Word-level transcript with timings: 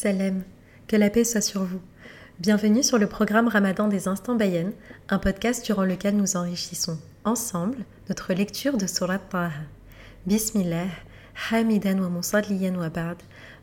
Salem, 0.00 0.44
que 0.88 0.96
la 0.96 1.10
paix 1.10 1.24
soit 1.24 1.42
sur 1.42 1.62
vous. 1.62 1.82
Bienvenue 2.38 2.82
sur 2.82 2.96
le 2.96 3.06
programme 3.06 3.48
Ramadan 3.48 3.86
des 3.86 4.08
Instants 4.08 4.34
Bayen, 4.34 4.72
un 5.10 5.18
podcast 5.18 5.62
durant 5.66 5.84
lequel 5.84 6.16
nous 6.16 6.38
enrichissons 6.38 6.98
ensemble 7.26 7.76
notre 8.08 8.32
lecture 8.32 8.78
de 8.78 8.86
Surat 8.86 9.18
Taha. 9.18 9.50
Bismillah, 10.24 10.86
hamidan 11.50 12.00
wa 12.00 12.08
musalliyan 12.08 12.76
wa 12.76 12.88
ba'd, 12.88 13.18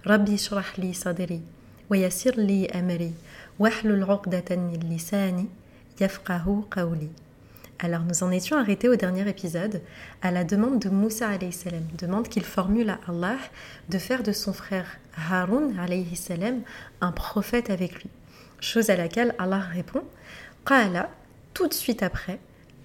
rabbi 0.05 0.37
shrah 0.37 0.77
li 0.77 0.93
sadri, 0.93 1.41
wa 1.89 1.97
yassir 1.97 2.37
li 2.37 2.67
amri, 2.71 3.15
wahlul 3.57 4.03
'uqdatan 4.03 4.69
min 4.69 4.87
lisani, 4.87 5.49
yafqahu 5.99 6.65
qawli. 6.69 7.09
Alors 7.79 8.01
nous 8.01 8.23
en 8.23 8.31
étions 8.31 8.57
arrêtés 8.57 8.89
au 8.89 8.95
dernier 8.95 9.29
épisode 9.29 9.81
à 10.23 10.31
la 10.31 10.43
demande 10.43 10.79
de 10.79 10.89
Moussa 10.89 11.29
salam, 11.51 11.83
demande 11.95 12.27
qu'il 12.27 12.43
formule 12.43 12.89
à 12.89 12.99
Allah 13.07 13.37
de 13.89 13.99
faire 13.99 14.23
de 14.23 14.31
son 14.31 14.51
frère 14.51 14.97
Harun 15.29 15.69
salam 16.15 16.61
un 17.01 17.11
prophète 17.11 17.69
avec 17.69 18.01
lui. 18.01 18.09
Chose 18.59 18.89
à 18.89 18.95
laquelle 18.95 19.35
Allah 19.37 19.59
répond 19.59 20.01
Qala, 20.65 21.11
tout 21.53 21.67
de 21.67 21.73
suite 21.73 22.01
après 22.01 22.39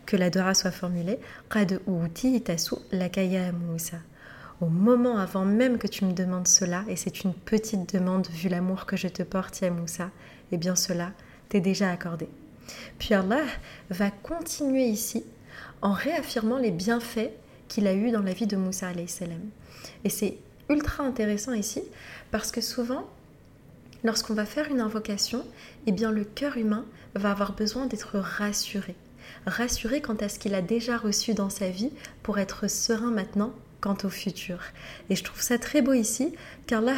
que 0.04 0.18
la 0.18 0.28
dora 0.28 0.52
soit 0.52 0.70
formulée, 0.70 1.18
Qad 1.48 1.80
tasu 2.44 2.74
lakaya 2.92 3.50
Moussa. 3.50 3.96
Au 4.60 4.66
moment 4.66 5.16
avant 5.16 5.46
même 5.46 5.78
que 5.78 5.86
tu 5.86 6.04
me 6.04 6.12
demandes 6.12 6.46
cela, 6.46 6.84
et 6.86 6.96
c'est 6.96 7.24
une 7.24 7.32
petite 7.32 7.94
demande 7.94 8.26
vu 8.26 8.50
l'amour 8.50 8.84
que 8.84 8.98
je 8.98 9.08
te 9.08 9.22
porte, 9.22 9.62
Ya 9.62 9.70
Moussa, 9.70 10.10
eh 10.52 10.58
bien 10.58 10.76
cela 10.76 11.12
t'est 11.48 11.60
déjà 11.62 11.90
accordé. 11.90 12.28
Puis 12.98 13.14
Allah 13.14 13.44
va 13.90 14.10
continuer 14.10 14.84
ici 14.84 15.24
en 15.80 15.92
réaffirmant 15.92 16.58
les 16.58 16.70
bienfaits 16.70 17.30
qu'il 17.68 17.86
a 17.86 17.94
eus 17.94 18.10
dans 18.10 18.22
la 18.22 18.32
vie 18.32 18.46
de 18.46 18.56
Moussa 18.56 18.92
salam. 19.06 19.40
Et 20.04 20.10
c'est 20.10 20.36
ultra 20.68 21.04
intéressant 21.04 21.52
ici 21.52 21.82
parce 22.30 22.52
que 22.52 22.60
souvent, 22.60 23.08
lorsqu'on 24.04 24.34
va 24.34 24.46
faire 24.46 24.70
une 24.70 24.80
invocation, 24.80 25.44
eh 25.86 25.92
bien 25.92 26.10
le 26.10 26.24
cœur 26.24 26.56
humain 26.56 26.84
va 27.14 27.30
avoir 27.30 27.54
besoin 27.54 27.86
d'être 27.86 28.18
rassuré. 28.18 28.94
Rassuré 29.46 30.00
quant 30.00 30.16
à 30.16 30.28
ce 30.28 30.38
qu'il 30.38 30.54
a 30.54 30.62
déjà 30.62 30.96
reçu 30.96 31.34
dans 31.34 31.50
sa 31.50 31.68
vie 31.68 31.90
pour 32.22 32.38
être 32.38 32.68
serein 32.68 33.10
maintenant 33.10 33.52
quant 33.80 33.96
au 34.04 34.08
futur. 34.08 34.60
Et 35.10 35.16
je 35.16 35.24
trouve 35.24 35.40
ça 35.40 35.58
très 35.58 35.82
beau 35.82 35.92
ici 35.92 36.34
car 36.66 36.80
Allah 36.80 36.96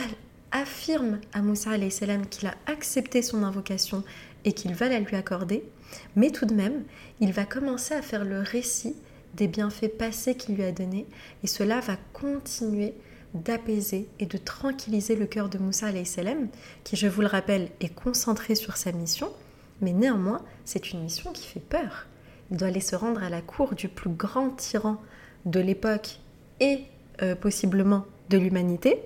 affirme 0.51 1.19
à 1.33 1.41
Moussa 1.41 1.77
qu'il 1.79 2.49
a 2.49 2.55
accepté 2.67 3.23
son 3.23 3.43
invocation 3.43 4.05
et 4.45 4.53
qu'il 4.53 4.75
va 4.75 4.89
la 4.89 5.01
lui 5.01 5.17
accorder, 5.17 5.65
mais 6.17 6.31
tout 6.31 6.47
de 6.47 6.55
même, 6.55 6.85
il 7.21 7.33
va 7.33 7.45
commencer 7.45 7.95
à 7.95 8.03
faire 8.03 8.25
le 8.25 8.41
récit 8.41 8.95
des 9.35 9.49
bienfaits 9.49 9.99
passés 9.99 10.37
qu'il 10.37 10.55
lui 10.55 10.65
a 10.65 10.73
donnés, 10.73 11.07
et 11.43 11.47
cela 11.47 11.81
va 11.81 11.97
continuer 12.13 12.95
d'apaiser 13.35 14.09
et 14.21 14.27
de 14.27 14.39
tranquilliser 14.39 15.17
le 15.17 15.27
cœur 15.27 15.49
de 15.49 15.59
Moussa 15.59 15.89
salam, 16.05 16.49
qui, 16.85 16.97
je 16.97 17.09
vous 17.09 17.21
le 17.21 17.27
rappelle, 17.27 17.69
est 17.81 17.93
concentré 17.95 18.55
sur 18.55 18.77
sa 18.77 18.93
mission, 18.93 19.31
mais 19.81 19.93
néanmoins, 19.93 20.43
c'est 20.65 20.93
une 20.93 21.03
mission 21.03 21.33
qui 21.33 21.47
fait 21.47 21.61
peur. 21.61 22.07
Il 22.51 22.57
doit 22.57 22.69
aller 22.69 22.81
se 22.81 22.95
rendre 22.95 23.23
à 23.23 23.31
la 23.31 23.41
cour 23.41 23.75
du 23.75 23.89
plus 23.89 24.11
grand 24.11 24.51
tyran 24.51 25.01
de 25.47 25.61
l'époque 25.61 26.19
et 26.61 26.85
euh, 27.23 27.35
possiblement 27.35 28.07
de 28.31 28.39
l'humanité, 28.39 29.01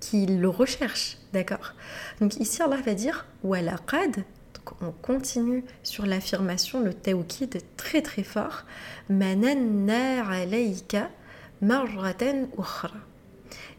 qui 0.00 0.26
le 0.26 0.48
recherche, 0.48 1.18
d'accord? 1.32 1.74
Donc 2.20 2.36
ici, 2.36 2.62
Allah 2.62 2.80
va 2.84 2.94
dire 2.94 3.26
«walaqad» 3.44 4.24
on 4.80 4.92
continue 4.92 5.64
sur 5.82 6.06
l'affirmation, 6.06 6.80
le 6.80 6.94
tawkid 6.94 7.62
très 7.76 8.02
très 8.02 8.22
fort. 8.22 8.64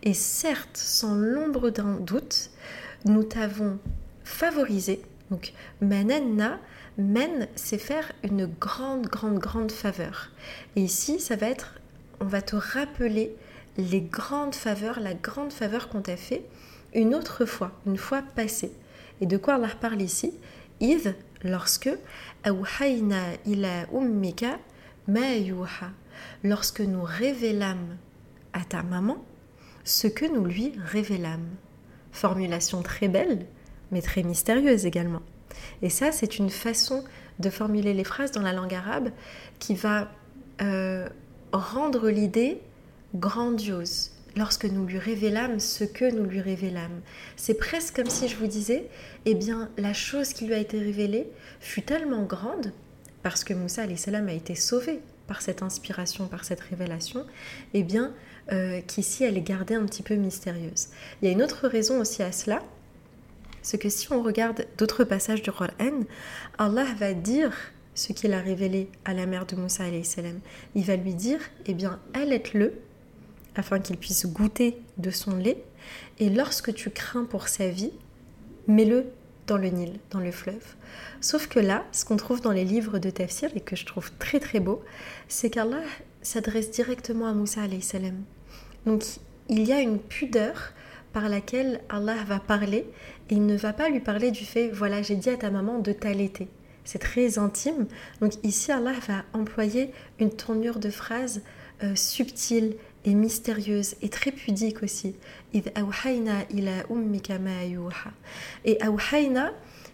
Et 0.03 0.13
certes, 0.13 0.77
sans 0.77 1.15
l'ombre 1.15 1.69
d'un 1.69 1.95
doute, 1.99 2.51
nous 3.05 3.23
t'avons 3.23 3.79
favorisé. 4.23 5.01
Donc, 5.31 5.53
mananna, 5.81 6.59
men, 6.97 7.47
c'est 7.55 7.77
faire 7.77 8.11
une 8.23 8.45
grande, 8.45 9.07
grande, 9.07 9.39
grande 9.39 9.71
faveur. 9.71 10.31
Et 10.75 10.81
ici, 10.81 11.19
ça 11.19 11.35
va 11.35 11.49
être, 11.49 11.75
on 12.19 12.25
va 12.25 12.41
te 12.41 12.55
rappeler 12.55 13.35
les 13.77 14.01
grandes 14.01 14.55
faveurs, 14.55 14.99
la 14.99 15.13
grande 15.13 15.51
faveur 15.51 15.89
qu'on 15.89 16.01
t'a 16.01 16.17
fait 16.17 16.43
une 16.93 17.13
autre 17.13 17.45
fois, 17.45 17.71
une 17.85 17.97
fois 17.97 18.21
passée. 18.35 18.71
Et 19.21 19.25
de 19.25 19.37
quoi 19.37 19.55
Allah 19.55 19.69
parle 19.79 20.01
ici? 20.01 20.33
إذ 20.80 21.12
lorsque 21.44 21.90
أوحينا 22.46 23.36
إلى 23.46 23.86
أمك 23.94 24.60
ما 25.08 25.36
يوحى 25.36 25.90
lorsque 26.44 26.80
nous 26.80 27.02
révélâmes 27.02 27.96
à 28.52 28.64
ta 28.64 28.82
maman 28.82 29.24
ce 29.84 30.06
que 30.06 30.24
nous 30.24 30.44
lui 30.44 30.72
révélâmes. 30.84 31.48
Formulation 32.12 32.82
très 32.82 33.08
belle, 33.08 33.46
mais 33.90 34.02
très 34.02 34.22
mystérieuse 34.22 34.86
également. 34.86 35.22
Et 35.80 35.90
ça, 35.90 36.12
c'est 36.12 36.38
une 36.38 36.50
façon 36.50 37.04
de 37.38 37.50
formuler 37.50 37.94
les 37.94 38.04
phrases 38.04 38.32
dans 38.32 38.42
la 38.42 38.52
langue 38.52 38.74
arabe 38.74 39.10
qui 39.58 39.74
va 39.74 40.10
euh, 40.60 41.08
rendre 41.52 42.08
l'idée 42.10 42.60
grandiose, 43.14 44.12
lorsque 44.37 44.65
nous 44.65 44.85
lui 44.85 44.99
révélâmes 44.99 45.59
ce 45.59 45.83
que 45.83 46.09
nous 46.09 46.25
lui 46.25 46.39
révélâmes. 46.39 47.01
C'est 47.35 47.55
presque 47.55 47.95
comme 47.95 48.09
si 48.09 48.27
je 48.27 48.37
vous 48.37 48.47
disais, 48.47 48.87
eh 49.25 49.33
bien, 49.33 49.69
la 49.77 49.93
chose 49.93 50.33
qui 50.33 50.45
lui 50.45 50.53
a 50.53 50.59
été 50.59 50.79
révélée 50.79 51.27
fut 51.59 51.81
tellement 51.81 52.23
grande, 52.23 52.71
parce 53.23 53.43
que 53.43 53.53
Moussa 53.53 53.83
salam 53.95 54.27
a 54.27 54.33
été 54.33 54.55
sauvé 54.55 54.99
par 55.25 55.41
cette 55.41 55.61
inspiration, 55.61 56.27
par 56.27 56.45
cette 56.45 56.61
révélation, 56.61 57.25
eh 57.73 57.83
bien, 57.83 58.13
euh, 58.53 58.79
qu'ici 58.85 59.23
elle 59.23 59.37
est 59.37 59.41
gardée 59.41 59.75
un 59.75 59.85
petit 59.85 60.03
peu 60.03 60.15
mystérieuse. 60.15 60.87
Il 61.21 61.27
y 61.27 61.29
a 61.29 61.31
une 61.31 61.43
autre 61.43 61.67
raison 61.67 61.99
aussi 61.99 62.23
à 62.23 62.31
cela, 62.31 62.61
c'est 63.61 63.77
que 63.77 63.89
si 63.89 64.13
on 64.13 64.23
regarde 64.23 64.65
d'autres 64.77 65.03
passages 65.03 65.41
du 65.41 65.51
Qur'an, 65.51 66.05
Allah 66.57 66.85
va 66.97 67.13
dire 67.13 67.51
ce 67.95 68.13
qu'il 68.13 68.31
a 68.33 68.39
révélé 68.39 68.89
à 69.03 69.13
la 69.13 69.25
mère 69.25 69.45
de 69.47 69.55
Moussa 69.55 69.83
salam. 70.03 70.39
Il 70.75 70.85
va 70.85 70.95
lui 70.95 71.15
dire, 71.15 71.39
eh 71.65 71.73
bien, 71.73 71.99
allait-le 72.13 72.73
afin 73.57 73.79
qu'il 73.79 73.97
puisse 73.97 74.25
goûter 74.25 74.77
de 74.97 75.11
son 75.11 75.35
lait. 75.35 75.63
Et 76.19 76.29
lorsque 76.29 76.73
tu 76.73 76.89
crains 76.89 77.25
pour 77.25 77.47
sa 77.47 77.69
vie, 77.69 77.91
mets-le 78.67 79.05
dans 79.47 79.57
le 79.57 79.69
Nil, 79.69 79.99
dans 80.11 80.19
le 80.19 80.31
fleuve. 80.31 80.75
Sauf 81.21 81.47
que 81.47 81.59
là, 81.59 81.85
ce 81.91 82.05
qu'on 82.05 82.17
trouve 82.17 82.41
dans 82.41 82.51
les 82.51 82.65
livres 82.65 82.99
de 82.99 83.09
Tafsir 83.09 83.49
et 83.55 83.61
que 83.61 83.75
je 83.75 83.85
trouve 83.85 84.11
très 84.19 84.39
très 84.39 84.59
beau, 84.59 84.83
c'est 85.27 85.49
qu'Allah 85.49 85.83
s'adresse 86.21 86.69
directement 86.69 87.27
à 87.27 87.33
Moussa 87.33 87.61
salam. 87.81 88.23
Donc 88.85 89.03
il 89.49 89.65
y 89.65 89.71
a 89.71 89.79
une 89.79 89.99
pudeur 89.99 90.73
par 91.13 91.29
laquelle 91.29 91.81
Allah 91.89 92.17
va 92.27 92.39
parler 92.39 92.85
et 93.29 93.35
il 93.35 93.45
ne 93.45 93.55
va 93.55 93.73
pas 93.73 93.89
lui 93.89 94.01
parler 94.01 94.31
du 94.31 94.45
fait 94.45 94.69
voilà 94.69 95.01
j'ai 95.01 95.15
dit 95.15 95.29
à 95.29 95.37
ta 95.37 95.49
maman 95.49 95.79
de 95.79 95.93
t'allaiter. 95.93 96.49
C'est 96.83 96.99
très 96.99 97.37
intime. 97.37 97.87
Donc 98.21 98.33
ici 98.43 98.71
Allah 98.71 98.93
va 99.07 99.23
employer 99.33 99.91
une 100.19 100.31
tournure 100.31 100.79
de 100.79 100.89
phrase 100.89 101.41
euh, 101.83 101.95
subtile 101.95 102.75
et 103.05 103.13
mystérieuse 103.13 103.95
et 104.01 104.09
très 104.09 104.31
pudique 104.31 104.83
aussi. 104.83 105.15
Et 105.53 105.63
awhayna, 105.75 106.43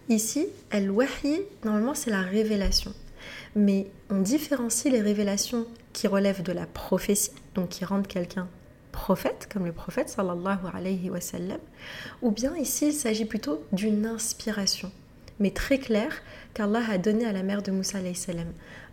ici, 0.10 0.48
al-wahi, 0.72 1.42
normalement 1.64 1.94
c'est 1.94 2.12
la 2.12 2.22
révélation. 2.22 2.94
Mais 3.56 3.88
on 4.10 4.20
différencie 4.20 4.92
les 4.92 5.02
révélations 5.02 5.68
qui 5.94 6.08
relèvent 6.08 6.44
de 6.44 6.52
la 6.52 6.66
prophétie, 6.66 7.32
donc 7.56 7.70
qui 7.70 7.86
rendent 7.86 8.08
quelqu'un 8.08 8.48
prophète, 8.94 9.50
comme 9.52 9.66
le 9.66 9.74
prophète 9.74 10.08
sallallahu 10.08 10.60
alayhi 10.74 11.10
wa 11.10 11.20
ou 12.22 12.32
bien 12.32 12.56
ici 12.56 12.88
il 12.88 12.94
s'agit 12.94 13.26
plutôt 13.26 13.62
d'une 13.74 14.06
inspiration, 14.06 14.92
mais 15.40 15.52
très 15.52 15.80
claire 15.80 16.22
qu'Allah 16.54 16.84
a 16.90 16.98
donné 16.98 17.26
à 17.26 17.34
la 17.34 17.44
mère 17.44 17.62
de 17.62 17.72
Moussa. 17.72 17.98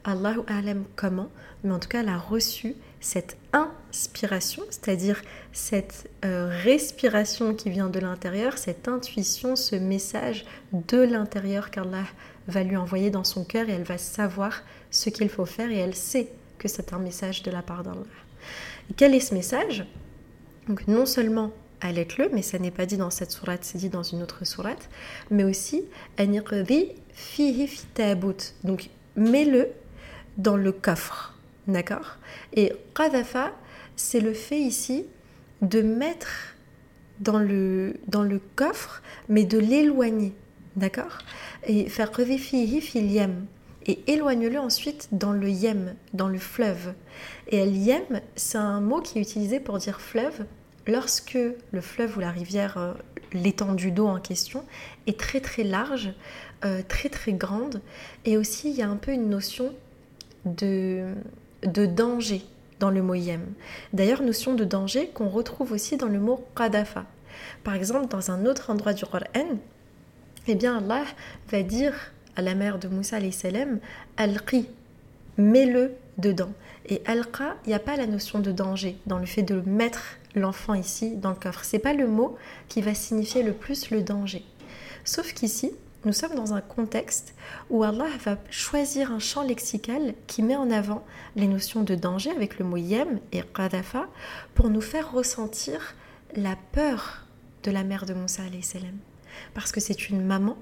Allahu 0.04 0.40
alam 0.46 0.84
comment, 0.96 1.28
mais 1.62 1.72
en 1.72 1.78
tout 1.78 1.88
cas 1.88 2.00
elle 2.00 2.08
a 2.08 2.18
reçu 2.18 2.74
cette 3.00 3.36
inspiration, 3.52 4.62
c'est-à-dire 4.70 5.20
cette 5.52 6.08
euh, 6.24 6.48
respiration 6.62 7.54
qui 7.54 7.70
vient 7.70 7.88
de 7.88 7.98
l'intérieur, 7.98 8.58
cette 8.58 8.88
intuition, 8.88 9.56
ce 9.56 9.76
message 9.76 10.44
de 10.72 10.98
l'intérieur 10.98 11.70
qu'Allah 11.70 12.04
va 12.48 12.62
lui 12.62 12.76
envoyer 12.76 13.10
dans 13.10 13.24
son 13.24 13.44
cœur 13.44 13.68
et 13.68 13.72
elle 13.72 13.84
va 13.84 13.98
savoir 13.98 14.62
ce 14.90 15.10
qu'il 15.10 15.28
faut 15.28 15.46
faire 15.46 15.70
et 15.70 15.78
elle 15.78 15.94
sait 15.94 16.28
que 16.58 16.68
c'est 16.68 16.92
un 16.92 16.98
message 16.98 17.42
de 17.42 17.50
la 17.50 17.62
part 17.62 17.82
d'Allah. 17.82 18.04
Quel 18.96 19.14
est 19.14 19.20
ce 19.20 19.34
message? 19.34 19.86
Donc 20.68 20.86
non 20.88 21.06
seulement 21.06 21.52
allez-le, 21.80 22.28
mais 22.32 22.42
ça 22.42 22.58
n'est 22.58 22.70
pas 22.70 22.86
dit 22.86 22.96
dans 22.96 23.10
cette 23.10 23.30
sourate, 23.30 23.60
c'est 23.62 23.78
dit 23.78 23.88
dans 23.88 24.02
une 24.02 24.22
autre 24.22 24.44
sourate, 24.46 24.88
mais 25.30 25.44
aussi 25.44 25.84
fihi 27.14 27.68
Donc 28.64 28.90
mets-le 29.16 29.68
dans 30.42 30.56
le 30.56 30.72
coffre 30.72 31.34
D'accord? 31.66 32.16
Et 32.54 32.72
qadafa, 32.94 33.52
c'est 33.96 34.20
le 34.20 34.32
fait 34.32 34.58
ici 34.58 35.04
de 35.62 35.82
mettre 35.82 36.56
dans 37.20 37.38
le, 37.38 37.94
dans 38.08 38.22
le 38.22 38.40
coffre, 38.56 39.02
mais 39.28 39.44
de 39.44 39.58
l'éloigner. 39.58 40.32
D'accord? 40.76 41.18
Et 41.66 41.88
faire 41.88 42.10
revifihi 42.14 42.80
fil. 42.80 43.30
Et 43.86 44.12
éloigne-le 44.12 44.58
ensuite 44.58 45.08
dans 45.12 45.32
le 45.32 45.48
yem, 45.48 45.94
dans 46.12 46.28
le 46.28 46.38
fleuve. 46.38 46.94
Et 47.48 47.58
el 47.58 47.76
yem, 47.76 48.20
c'est 48.36 48.58
un 48.58 48.80
mot 48.80 49.00
qui 49.00 49.18
est 49.18 49.22
utilisé 49.22 49.60
pour 49.60 49.78
dire 49.78 50.00
fleuve 50.00 50.44
lorsque 50.86 51.38
le 51.70 51.80
fleuve 51.80 52.16
ou 52.16 52.20
la 52.20 52.30
rivière, 52.30 52.76
euh, 52.78 52.94
l'étendue 53.32 53.90
d'eau 53.90 54.06
en 54.06 54.20
question, 54.20 54.64
est 55.06 55.18
très 55.18 55.40
très 55.40 55.62
large, 55.62 56.12
euh, 56.64 56.82
très 56.86 57.08
très 57.08 57.32
grande, 57.32 57.80
et 58.24 58.36
aussi 58.36 58.70
il 58.70 58.76
y 58.76 58.82
a 58.82 58.88
un 58.88 58.96
peu 58.96 59.12
une 59.12 59.28
notion 59.28 59.72
de, 60.44 61.14
danger 61.62 62.42
dans 62.78 62.90
le 62.90 63.02
mot 63.02 63.14
yem. 63.14 63.42
D'ailleurs, 63.92 64.22
notion 64.22 64.54
de 64.54 64.64
danger 64.64 65.08
qu'on 65.08 65.28
retrouve 65.28 65.72
aussi 65.72 65.96
dans 65.96 66.08
le 66.08 66.18
mot 66.18 66.44
qadafa. 66.56 67.04
Par 67.64 67.74
exemple, 67.74 68.08
dans 68.08 68.30
un 68.30 68.46
autre 68.46 68.70
endroit 68.70 68.92
du 68.92 69.04
Coran, 69.04 69.24
eh 70.46 70.54
bien 70.54 70.78
Allah 70.78 71.04
va 71.50 71.62
dire 71.62 71.94
à 72.36 72.42
la 72.42 72.54
mère 72.54 72.78
de 72.78 72.88
Moussa 72.88 73.18
salam 73.32 73.78
al-qi, 74.16 74.66
mets-le 75.36 75.92
dedans. 76.18 76.52
Et 76.86 77.02
al-qa, 77.06 77.56
il 77.64 77.68
n'y 77.68 77.74
a 77.74 77.78
pas 77.78 77.96
la 77.96 78.06
notion 78.06 78.40
de 78.40 78.50
danger 78.50 78.96
dans 79.06 79.18
le 79.18 79.26
fait 79.26 79.42
de 79.42 79.60
mettre 79.66 80.16
l'enfant 80.34 80.74
ici 80.74 81.16
dans 81.16 81.30
le 81.30 81.36
coffre. 81.36 81.64
C'est 81.64 81.78
pas 81.78 81.92
le 81.92 82.06
mot 82.06 82.36
qui 82.68 82.80
va 82.80 82.94
signifier 82.94 83.42
le 83.42 83.52
plus 83.52 83.90
le 83.90 84.02
danger. 84.02 84.44
Sauf 85.04 85.32
qu'ici, 85.34 85.72
nous 86.04 86.12
sommes 86.14 86.34
dans 86.34 86.54
un 86.54 86.62
contexte 86.62 87.34
où 87.68 87.82
Allah 87.84 88.08
va 88.24 88.38
choisir 88.50 89.12
un 89.12 89.18
champ 89.18 89.42
lexical 89.42 90.14
qui 90.26 90.42
met 90.42 90.56
en 90.56 90.70
avant 90.70 91.04
les 91.36 91.46
notions 91.46 91.82
de 91.82 91.94
danger 91.94 92.30
avec 92.30 92.58
le 92.58 92.64
mot 92.64 92.78
yem 92.78 93.20
et 93.32 93.42
qadafa 93.42 94.06
pour 94.54 94.70
nous 94.70 94.80
faire 94.80 95.12
ressentir 95.12 95.94
la 96.34 96.56
peur 96.72 97.26
de 97.64 97.70
la 97.70 97.84
mère 97.84 98.06
de 98.06 98.14
Moussa. 98.14 98.42
Parce 99.52 99.72
que 99.72 99.80
c'est 99.80 100.08
une 100.08 100.24
maman 100.24 100.56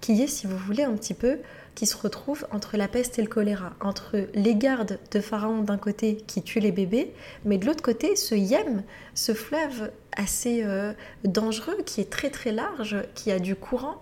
qui 0.00 0.20
est, 0.20 0.26
si 0.26 0.46
vous 0.46 0.58
voulez, 0.58 0.82
un 0.82 0.94
petit 0.94 1.14
peu, 1.14 1.38
qui 1.74 1.86
se 1.86 1.96
retrouve 1.96 2.46
entre 2.50 2.76
la 2.76 2.88
peste 2.88 3.18
et 3.18 3.22
le 3.22 3.28
choléra, 3.28 3.74
entre 3.80 4.28
les 4.34 4.54
gardes 4.54 4.98
de 5.10 5.20
Pharaon 5.20 5.62
d'un 5.62 5.78
côté 5.78 6.18
qui 6.26 6.42
tuent 6.42 6.60
les 6.60 6.72
bébés, 6.72 7.12
mais 7.44 7.58
de 7.58 7.66
l'autre 7.66 7.82
côté, 7.82 8.16
ce 8.16 8.34
Yem, 8.34 8.82
ce 9.14 9.32
fleuve 9.32 9.90
assez 10.16 10.62
euh, 10.64 10.92
dangereux, 11.24 11.78
qui 11.86 12.00
est 12.00 12.10
très 12.10 12.30
très 12.30 12.52
large, 12.52 12.96
qui 13.14 13.30
a 13.30 13.38
du 13.38 13.56
courant, 13.56 14.00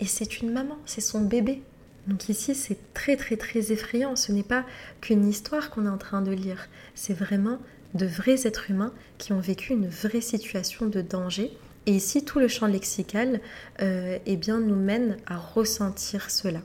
et 0.00 0.06
c'est 0.06 0.40
une 0.40 0.52
maman, 0.52 0.78
c'est 0.84 1.00
son 1.00 1.20
bébé. 1.20 1.62
Donc 2.08 2.28
ici, 2.28 2.54
c'est 2.54 2.92
très 2.94 3.16
très 3.16 3.36
très 3.36 3.70
effrayant. 3.70 4.16
Ce 4.16 4.32
n'est 4.32 4.42
pas 4.42 4.64
qu'une 5.00 5.28
histoire 5.28 5.70
qu'on 5.70 5.86
est 5.86 5.90
en 5.90 5.98
train 5.98 6.22
de 6.22 6.32
lire. 6.32 6.68
C'est 6.94 7.14
vraiment 7.14 7.58
de 7.94 8.06
vrais 8.06 8.46
êtres 8.46 8.70
humains 8.70 8.92
qui 9.18 9.32
ont 9.32 9.40
vécu 9.40 9.72
une 9.72 9.86
vraie 9.86 10.20
situation 10.20 10.86
de 10.86 11.00
danger. 11.00 11.56
Et 11.86 11.92
ici, 11.92 12.24
tout 12.24 12.38
le 12.38 12.48
champ 12.48 12.66
lexical 12.66 13.40
euh, 13.80 14.18
eh 14.26 14.36
bien, 14.36 14.58
nous 14.58 14.76
mène 14.76 15.16
à 15.26 15.36
ressentir 15.36 16.30
cela. 16.30 16.60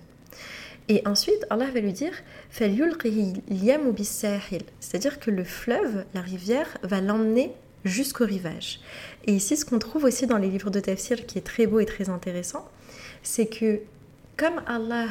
Et 0.89 1.01
ensuite, 1.05 1.45
Allah 1.49 1.69
va 1.73 1.79
lui 1.79 1.91
dire 1.91 2.13
c'est-à-dire 2.49 2.97
que 5.19 5.31
le 5.31 5.43
fleuve, 5.43 6.05
la 6.13 6.21
rivière, 6.21 6.77
va 6.83 7.01
l'emmener 7.01 7.51
jusqu'au 7.83 8.25
rivage. 8.25 8.79
Et 9.25 9.33
ici, 9.33 9.57
ce 9.57 9.65
qu'on 9.65 9.79
trouve 9.79 10.05
aussi 10.05 10.27
dans 10.27 10.37
les 10.37 10.49
livres 10.49 10.69
de 10.69 10.79
tafsir, 10.79 11.25
qui 11.25 11.37
est 11.37 11.41
très 11.41 11.67
beau 11.67 11.79
et 11.79 11.85
très 11.85 12.09
intéressant, 12.09 12.69
c'est 13.21 13.47
que 13.47 13.81
comme 14.37 14.61
Allah 14.65 15.07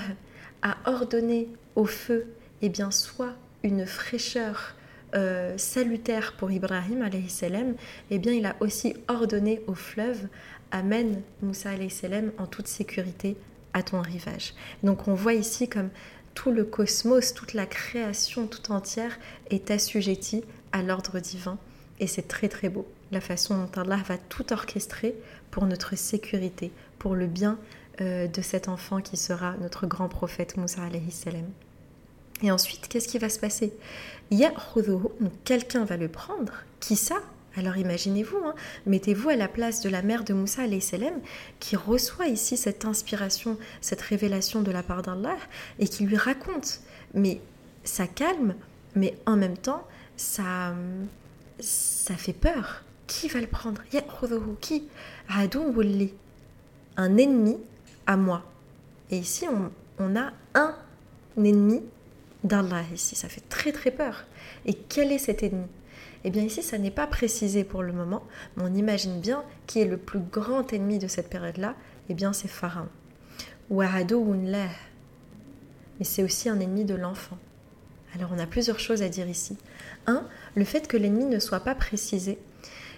a 0.63 0.77
ordonné 0.87 1.49
au 1.75 1.85
feu, 1.85 2.27
eh 2.63 2.69
bien, 2.69 2.91
soit 2.91 3.35
une 3.63 3.87
fraîcheur 3.87 4.75
euh, 5.15 5.57
salutaire 5.59 6.35
pour 6.39 6.51
Ibrahim 6.51 7.09
salam, 7.29 7.75
eh 8.11 8.19
bien, 8.19 8.33
il 8.33 8.47
a 8.47 8.57
aussi 8.61 8.95
ordonné 9.09 9.63
au 9.67 9.75
fleuve 9.75 10.29
amène 10.71 11.23
Moussa 11.43 11.71
salam 11.91 12.33
en 12.39 12.47
toute 12.47 12.67
sécurité 12.67 13.37
à 13.77 13.83
ton 13.83 14.01
rivage. 14.01 14.55
Donc 14.83 15.07
on 15.07 15.15
voit 15.15 15.35
ici 15.35 15.69
comme 15.69 15.91
tout 16.35 16.51
le 16.51 16.65
cosmos, 16.65 17.35
toute 17.35 17.53
la 17.53 17.67
création 17.67 18.47
tout 18.47 18.73
entière 18.73 19.19
est 19.51 19.71
assujettie 19.71 20.45
à 20.73 20.83
l'ordre 20.83 21.21
divin 21.21 21.59
et 22.01 22.07
c'est 22.07 22.27
très 22.27 22.49
très 22.49 22.71
beau 22.71 22.87
la 23.13 23.21
façon 23.21 23.55
dont 23.55 23.81
Allah 23.81 24.01
va 24.09 24.17
tout 24.17 24.53
orchestrer 24.53 25.15
pour 25.51 25.67
notre 25.67 25.97
sécurité, 25.97 26.73
pour 26.99 27.15
le 27.15 27.27
bien 27.27 27.59
euh, 28.01 28.27
de 28.27 28.43
cet 28.43 28.69
enfant 28.69 29.01
qui 29.01 29.17
sera 29.17 29.55
notre 29.61 29.87
grand 29.87 30.09
prophète 30.09 30.57
Moussa 30.57 30.83
alayhi 30.83 31.11
salam. 31.11 31.47
Et 32.43 32.51
ensuite, 32.51 32.89
qu'est-ce 32.89 33.09
qui 33.09 33.19
va 33.19 33.29
se 33.29 33.39
passer? 33.39 33.73
Quelqu'un 35.45 35.85
va 35.85 35.97
le 35.97 36.09
prendre. 36.09 36.53
Qui 36.81 36.97
ça? 36.97 37.17
Alors 37.57 37.77
imaginez-vous, 37.79 38.37
hein, 38.45 38.55
mettez-vous 38.85 39.31
à 39.31 39.37
la 39.37 39.49
place 39.49 39.81
de 39.81 39.89
la 39.89 40.03
mère 40.03 40.25
de 40.25 40.35
Moussa 40.35 40.63
salam 40.81 41.15
qui 41.59 41.75
reçoit 41.75 42.27
ici 42.27 42.57
cette 42.57 42.85
inspiration, 42.85 43.59
cette 43.81 44.03
révélation 44.03 44.61
de 44.63 44.71
la 44.71 44.83
part 44.83 45.03
d'Allah 45.03 45.37
et 45.79 45.89
qui 45.89 46.05
lui 46.05 46.17
raconte. 46.17 46.81
Mais 47.15 47.41
ça 47.83 48.07
calme, 48.07 48.55
mais 48.95 49.17
en 49.25 49.37
même 49.37 49.57
temps, 49.57 49.87
ça, 50.17 50.75
ça 51.61 52.15
fait 52.15 52.35
peur. 52.35 52.83
Qui 53.07 53.29
va 53.29 53.41
le 53.41 53.47
prendre? 53.47 53.83
Qui? 54.61 54.89
Un 56.97 57.17
ennemi 57.17 57.57
à 58.07 58.17
moi. 58.17 58.43
Et 59.11 59.19
ici, 59.19 59.47
on, 59.49 59.71
on 59.99 60.17
a 60.17 60.33
un 60.55 60.75
ennemi 61.37 61.83
d'Allah 62.45 62.83
ici. 62.93 63.15
Ça 63.15 63.29
fait 63.29 63.49
très 63.49 63.73
très 63.73 63.91
peur. 63.91 64.25
Et 64.67 64.75
quel 64.75 65.13
est 65.13 65.19
cet 65.19 65.43
ennemi? 65.43 65.67
Eh 66.27 66.31
bien 66.31 66.43
ici, 66.43 66.63
ça 66.63 66.77
n'est 66.77 66.91
pas 66.91 67.07
précisé 67.07 67.63
pour 67.63 67.85
le 67.85 67.93
moment, 67.93 68.25
mais 68.57 68.65
on 68.65 68.75
imagine 68.75 69.21
bien 69.21 69.45
qui 69.67 69.81
est 69.81 69.87
le 69.87 69.97
plus 69.97 70.19
grand 70.19 70.73
ennemi 70.73 70.99
de 70.99 71.07
cette 71.07 71.31
période-là. 71.31 71.77
Eh 72.09 72.15
bien, 72.15 72.33
c'est 72.33 72.49
Pharaon. 72.49 72.89
Mais 73.71 73.95
c'est 76.03 76.25
aussi 76.25 76.49
un 76.49 76.59
ennemi 76.59 76.85
de 76.85 76.97
l'enfant. 76.97 77.39
Alors 78.15 78.31
on 78.35 78.39
a 78.41 78.47
plusieurs 78.47 78.81
choses 78.81 79.03
à 79.03 79.09
dire 79.09 79.29
ici. 79.29 79.57
Un, 80.07 80.27
le 80.57 80.65
fait 80.65 80.89
que 80.89 80.97
l'ennemi 80.97 81.27
ne 81.27 81.39
soit 81.39 81.61
pas 81.61 81.77
précisé, 81.77 82.39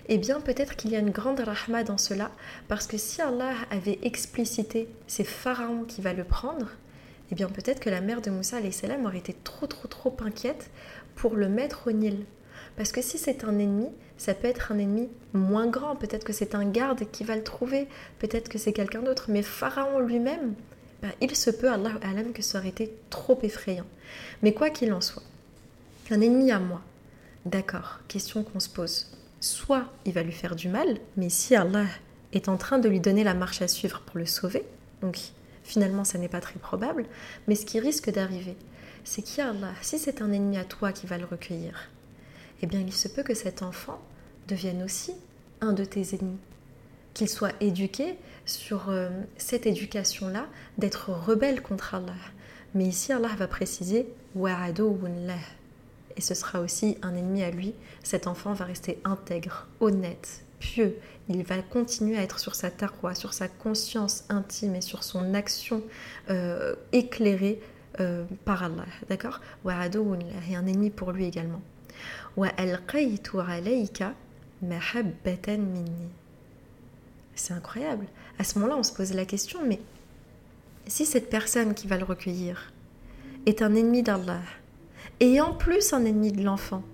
eh 0.08 0.16
bien 0.16 0.40
peut-être 0.40 0.76
qu'il 0.76 0.90
y 0.90 0.96
a 0.96 1.00
une 1.00 1.10
grande 1.10 1.40
rahma 1.40 1.84
dans 1.84 1.98
cela, 1.98 2.30
parce 2.68 2.86
que 2.86 2.96
si 2.96 3.20
Allah 3.20 3.52
avait 3.70 3.98
explicité 4.02 4.88
c'est 5.06 5.24
Pharaon 5.24 5.84
qui 5.84 6.00
va 6.00 6.12
le 6.12 6.24
prendre, 6.24 6.68
eh 7.30 7.34
bien 7.34 7.48
peut-être 7.48 7.80
que 7.80 7.90
la 7.90 8.00
mère 8.00 8.22
de 8.22 8.30
Moussa 8.30 8.58
salam 8.70 9.04
aurait 9.04 9.18
été 9.18 9.34
trop 9.34 9.66
trop 9.66 9.88
trop 9.88 10.16
inquiète 10.20 10.70
pour 11.14 11.34
le 11.34 11.48
mettre 11.48 11.88
au 11.88 11.92
Nil, 11.92 12.24
parce 12.78 12.92
que 12.92 13.02
si 13.02 13.18
c'est 13.18 13.42
un 13.42 13.58
ennemi, 13.58 13.88
ça 14.18 14.34
peut 14.34 14.46
être 14.46 14.70
un 14.70 14.78
ennemi 14.78 15.08
moins 15.32 15.66
grand. 15.66 15.96
Peut-être 15.96 16.22
que 16.22 16.32
c'est 16.32 16.54
un 16.54 16.64
garde 16.64 17.10
qui 17.10 17.24
va 17.24 17.34
le 17.34 17.42
trouver. 17.42 17.88
Peut-être 18.20 18.48
que 18.48 18.56
c'est 18.56 18.72
quelqu'un 18.72 19.02
d'autre. 19.02 19.26
Mais 19.28 19.42
Pharaon 19.42 19.98
lui-même, 19.98 20.54
ben, 21.02 21.10
il 21.20 21.34
se 21.34 21.50
peut, 21.50 21.68
Allah 21.68 21.90
alam, 22.02 22.32
que 22.32 22.40
ça 22.40 22.58
aurait 22.58 22.68
été 22.68 22.94
trop 23.10 23.36
effrayant. 23.42 23.84
Mais 24.42 24.54
quoi 24.54 24.70
qu'il 24.70 24.92
en 24.92 25.00
soit, 25.00 25.24
un 26.10 26.20
ennemi 26.20 26.52
à 26.52 26.60
moi, 26.60 26.80
d'accord, 27.44 27.98
question 28.06 28.44
qu'on 28.44 28.60
se 28.60 28.68
pose. 28.68 29.10
Soit 29.40 29.86
il 30.04 30.12
va 30.12 30.22
lui 30.22 30.32
faire 30.32 30.54
du 30.54 30.68
mal, 30.68 30.98
mais 31.16 31.30
si 31.30 31.56
Allah 31.56 31.86
est 32.32 32.48
en 32.48 32.58
train 32.58 32.78
de 32.78 32.88
lui 32.88 33.00
donner 33.00 33.24
la 33.24 33.34
marche 33.34 33.60
à 33.60 33.66
suivre 33.66 34.02
pour 34.06 34.18
le 34.18 34.26
sauver, 34.26 34.64
donc 35.02 35.18
finalement 35.64 36.04
ça 36.04 36.18
n'est 36.18 36.28
pas 36.28 36.40
très 36.40 36.60
probable, 36.60 37.06
mais 37.48 37.56
ce 37.56 37.66
qui 37.66 37.80
risque 37.80 38.10
d'arriver, 38.10 38.56
c'est 39.02 39.22
qu'Allah, 39.22 39.74
si 39.82 39.98
c'est 39.98 40.22
un 40.22 40.30
ennemi 40.30 40.58
à 40.58 40.64
toi 40.64 40.92
qui 40.92 41.06
va 41.06 41.18
le 41.18 41.24
recueillir, 41.24 41.88
eh 42.62 42.66
bien 42.66 42.80
il 42.80 42.92
se 42.92 43.08
peut 43.08 43.22
que 43.22 43.34
cet 43.34 43.62
enfant 43.62 44.00
devienne 44.48 44.82
aussi 44.82 45.12
un 45.60 45.72
de 45.72 45.84
tes 45.84 46.14
ennemis, 46.14 46.38
qu'il 47.14 47.28
soit 47.28 47.52
éduqué 47.60 48.16
sur 48.46 48.88
euh, 48.88 49.10
cette 49.36 49.66
éducation-là 49.66 50.46
d'être 50.78 51.10
rebelle 51.10 51.62
contre 51.62 51.94
Allah. 51.94 52.14
Mais 52.74 52.84
ici, 52.84 53.12
Allah 53.12 53.30
va 53.36 53.48
préciser 53.48 54.06
et 56.16 56.20
ce 56.20 56.34
sera 56.34 56.60
aussi 56.60 56.98
un 57.02 57.14
ennemi 57.14 57.42
à 57.42 57.50
lui. 57.50 57.74
Cet 58.02 58.26
enfant 58.26 58.52
va 58.52 58.64
rester 58.64 59.00
intègre, 59.04 59.66
honnête, 59.80 60.42
pieux. 60.58 60.96
Il 61.28 61.42
va 61.44 61.62
continuer 61.62 62.18
à 62.18 62.22
être 62.22 62.38
sur 62.38 62.54
sa 62.54 62.70
tarwa, 62.70 63.14
sur 63.14 63.32
sa 63.32 63.48
conscience 63.48 64.24
intime 64.28 64.74
et 64.74 64.80
sur 64.80 65.02
son 65.02 65.34
action 65.34 65.82
euh, 66.30 66.74
éclairée 66.92 67.60
euh, 68.00 68.24
par 68.44 68.62
Allah. 68.62 68.86
D'accord? 69.08 69.40
Et 69.66 70.56
un 70.56 70.66
ennemi 70.66 70.90
pour 70.90 71.12
lui 71.12 71.26
également. 71.26 71.62
C'est 77.34 77.52
incroyable. 77.52 78.06
À 78.38 78.44
ce 78.44 78.58
moment-là, 78.58 78.76
on 78.78 78.84
se 78.84 78.92
pose 78.92 79.12
la 79.12 79.24
question, 79.24 79.58
mais 79.66 79.80
si 80.86 81.04
cette 81.04 81.30
personne 81.30 81.74
qui 81.74 81.88
va 81.88 81.96
le 81.96 82.04
recueillir 82.04 82.72
est 83.46 83.60
un 83.60 83.74
ennemi 83.74 84.04
d'Allah, 84.04 84.42
et 85.18 85.40
en 85.40 85.52
plus 85.52 85.92
un 85.92 86.04
ennemi 86.04 86.30
de 86.30 86.44
l'enfant, 86.44 86.84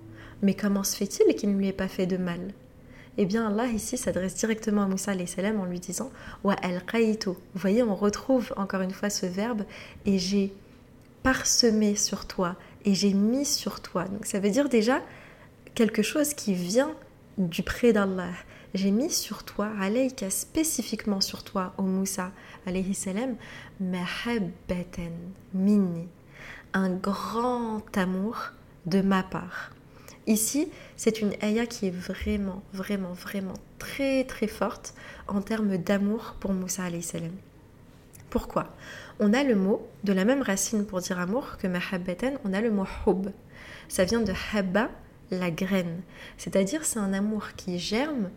mais 0.41 0.55
comment 0.55 0.83
se 0.83 0.95
fait-il 0.95 1.35
qu'il 1.35 1.51
ne 1.51 1.59
lui 1.59 1.67
ait 1.67 1.73
pas 1.73 1.87
fait 1.87 2.07
de 2.07 2.17
mal? 2.17 2.39
Eh 3.19 3.25
bien, 3.25 3.47
Allah 3.47 3.67
ici 3.67 3.97
s'adresse 3.97 4.33
directement 4.33 4.81
à 4.81 4.87
Moussa 4.87 5.13
salam 5.27 5.59
en 5.59 5.65
lui 5.65 5.79
disant 5.79 6.09
Wa 6.43 6.55
al 6.63 6.81
Vous 7.25 7.35
voyez, 7.53 7.83
on 7.83 7.95
retrouve 7.95 8.51
encore 8.57 8.81
une 8.81 8.91
fois 8.91 9.11
ce 9.11 9.27
verbe 9.27 9.63
et 10.07 10.17
j'ai 10.17 10.53
parsemé 11.21 11.95
sur 11.95 12.25
toi 12.25 12.55
et 12.83 12.95
j'ai 12.95 13.13
mis 13.13 13.45
sur 13.45 13.81
toi. 13.81 14.05
Donc 14.05 14.25
ça 14.25 14.39
veut 14.39 14.49
dire 14.49 14.69
déjà 14.69 15.01
quelque 15.75 16.01
chose 16.01 16.33
qui 16.33 16.53
vient 16.53 16.95
du 17.37 17.61
près 17.61 17.91
d'Allah. 17.93 18.31
J'ai 18.73 18.91
mis 18.91 19.11
sur 19.11 19.43
toi, 19.43 19.69
alayka, 19.79 20.29
spécifiquement 20.29 21.21
sur 21.21 21.43
toi, 21.43 21.73
au 21.77 21.83
Moussa, 21.83 22.31
alayhi 22.65 22.93
salam, 22.93 23.35
minni, 25.53 26.07
un 26.73 26.89
grand 26.89 27.83
amour 27.95 28.51
de 28.85 29.01
ma 29.01 29.21
part. 29.23 29.71
ici, 30.27 30.69
c'est 30.97 31.21
une 31.21 31.33
ayah 31.43 31.67
qui 31.67 31.87
est 31.87 31.95
vraiment, 31.95 32.63
vraiment, 32.73 33.13
vraiment 33.13 33.53
très, 33.77 34.23
très 34.23 34.47
forte 34.47 34.95
en 35.27 35.41
termes 35.41 35.77
d'amour 35.77 36.35
pour 36.39 36.53
Moussa 36.53 36.83
salam. 37.01 37.33
Pourquoi? 38.29 38.73
On 39.19 39.33
a 39.33 39.43
le 39.43 39.55
mot, 39.55 39.87
de 40.03 40.13
la 40.13 40.25
même 40.25 40.41
racine 40.41 40.85
pour 40.85 40.99
dire 40.99 41.19
amour 41.19 41.57
que 41.57 41.67
mahabbatan, 41.67 42.33
on 42.43 42.53
a 42.53 42.61
le 42.61 42.71
mot 42.71 42.87
hub. 43.05 43.29
Ça 43.87 44.03
vient 44.03 44.21
de 44.21 44.33
habba, 44.53 44.89
la 45.31 45.51
graine. 45.51 46.01
C'est-à-dire 46.37 46.85
c'est 46.85 46.99
un 46.99 47.13
amour 47.13 47.49
qui 47.55 47.79
germe, 47.79 48.29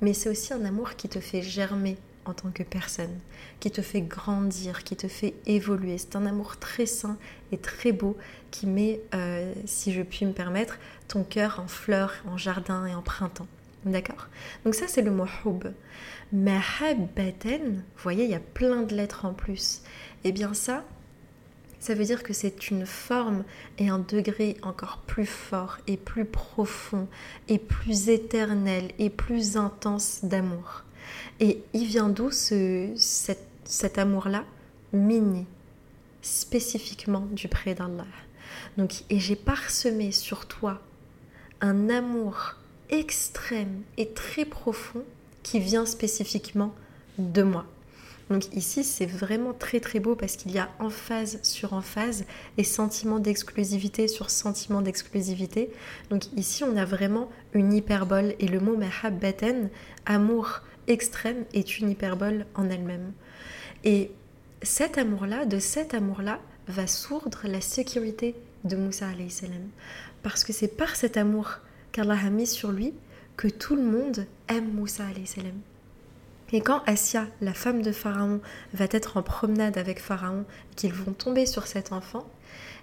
mais 0.00 0.14
c'est 0.14 0.28
aussi 0.28 0.52
un 0.52 0.64
amour 0.64 0.96
qui 0.96 1.08
te 1.08 1.20
fait 1.20 1.42
germer 1.42 1.96
en 2.24 2.34
tant 2.34 2.50
que 2.50 2.62
personne, 2.62 3.18
qui 3.60 3.70
te 3.70 3.82
fait 3.82 4.00
grandir, 4.00 4.84
qui 4.84 4.96
te 4.96 5.08
fait 5.08 5.34
évoluer. 5.46 5.98
C'est 5.98 6.16
un 6.16 6.26
amour 6.26 6.56
très 6.56 6.86
sain 6.86 7.16
et 7.50 7.58
très 7.58 7.92
beau 7.92 8.16
qui 8.50 8.66
met, 8.66 9.00
euh, 9.14 9.52
si 9.66 9.92
je 9.92 10.02
puis 10.02 10.24
me 10.26 10.32
permettre, 10.32 10.78
ton 11.08 11.24
cœur 11.24 11.60
en 11.60 11.66
fleurs, 11.66 12.14
en 12.26 12.36
jardin 12.36 12.86
et 12.86 12.94
en 12.94 13.02
printemps. 13.02 13.48
D'accord? 13.84 14.28
Donc 14.64 14.74
ça 14.76 14.86
c'est 14.86 15.02
le 15.02 15.10
mot 15.10 15.26
hub. 15.44 15.64
Mahabbatan, 16.32 17.64
vous 17.64 18.02
voyez, 18.02 18.24
il 18.24 18.30
y 18.30 18.34
a 18.34 18.40
plein 18.40 18.82
de 18.82 18.94
lettres 18.94 19.24
en 19.24 19.34
plus. 19.34 19.82
Eh 20.22 20.30
bien 20.30 20.54
ça, 20.54 20.84
ça 21.82 21.94
veut 21.94 22.04
dire 22.04 22.22
que 22.22 22.32
c'est 22.32 22.70
une 22.70 22.86
forme 22.86 23.42
et 23.76 23.88
un 23.88 23.98
degré 23.98 24.56
encore 24.62 24.98
plus 24.98 25.26
fort 25.26 25.78
et 25.88 25.96
plus 25.96 26.24
profond 26.24 27.08
et 27.48 27.58
plus 27.58 28.08
éternel 28.08 28.92
et 29.00 29.10
plus 29.10 29.56
intense 29.56 30.20
d'amour. 30.22 30.84
Et 31.40 31.60
il 31.72 31.86
vient 31.86 32.08
d'où 32.08 32.30
ce, 32.30 32.92
cet, 32.94 33.98
amour-là 33.98 34.44
Mini, 34.92 35.44
spécifiquement 36.20 37.26
du 37.32 37.48
près 37.48 37.74
d'Allah. 37.74 38.06
Donc, 38.76 39.02
et 39.10 39.18
j'ai 39.18 39.34
parsemé 39.34 40.12
sur 40.12 40.46
toi 40.46 40.80
un 41.60 41.90
amour 41.90 42.58
extrême 42.90 43.82
et 43.96 44.10
très 44.10 44.44
profond 44.44 45.02
qui 45.42 45.58
vient 45.58 45.84
spécifiquement 45.84 46.72
de 47.18 47.42
moi. 47.42 47.66
Donc 48.32 48.54
ici, 48.56 48.82
c'est 48.82 49.04
vraiment 49.04 49.52
très 49.52 49.78
très 49.78 50.00
beau 50.00 50.16
parce 50.16 50.36
qu'il 50.36 50.52
y 50.52 50.58
a 50.58 50.70
emphase 50.78 51.38
sur 51.42 51.74
emphase 51.74 52.24
et 52.56 52.64
sentiment 52.64 53.18
d'exclusivité 53.18 54.08
sur 54.08 54.30
sentiment 54.30 54.80
d'exclusivité. 54.80 55.70
Donc 56.08 56.32
ici, 56.34 56.64
on 56.64 56.76
a 56.78 56.86
vraiment 56.86 57.28
une 57.52 57.74
hyperbole 57.74 58.34
et 58.40 58.48
le 58.48 58.58
mot 58.58 58.74
mahabbatan, 58.74 59.68
amour 60.06 60.60
extrême, 60.88 61.44
est 61.52 61.78
une 61.78 61.90
hyperbole 61.90 62.46
en 62.54 62.70
elle-même. 62.70 63.12
Et 63.84 64.10
cet 64.62 64.96
amour-là, 64.96 65.44
de 65.44 65.58
cet 65.58 65.92
amour-là, 65.92 66.40
va 66.68 66.86
sourdre 66.86 67.42
la 67.44 67.60
sécurité 67.60 68.34
de 68.64 68.76
Moussa 68.76 69.08
salam. 69.28 69.68
Parce 70.22 70.42
que 70.42 70.54
c'est 70.54 70.74
par 70.74 70.96
cet 70.96 71.18
amour 71.18 71.58
qu'Allah 71.90 72.18
a 72.24 72.30
mis 72.30 72.46
sur 72.46 72.72
lui 72.72 72.94
que 73.36 73.48
tout 73.48 73.76
le 73.76 73.82
monde 73.82 74.26
aime 74.48 74.72
Moussa 74.72 75.04
salam. 75.26 75.60
Et 76.52 76.60
quand 76.60 76.82
Assia, 76.86 77.26
la 77.40 77.54
femme 77.54 77.82
de 77.82 77.92
Pharaon, 77.92 78.40
va 78.74 78.86
être 78.90 79.16
en 79.16 79.22
promenade 79.22 79.78
avec 79.78 80.00
Pharaon, 80.00 80.44
qu'ils 80.76 80.92
vont 80.92 81.12
tomber 81.12 81.46
sur 81.46 81.66
cet 81.66 81.92
enfant, 81.92 82.26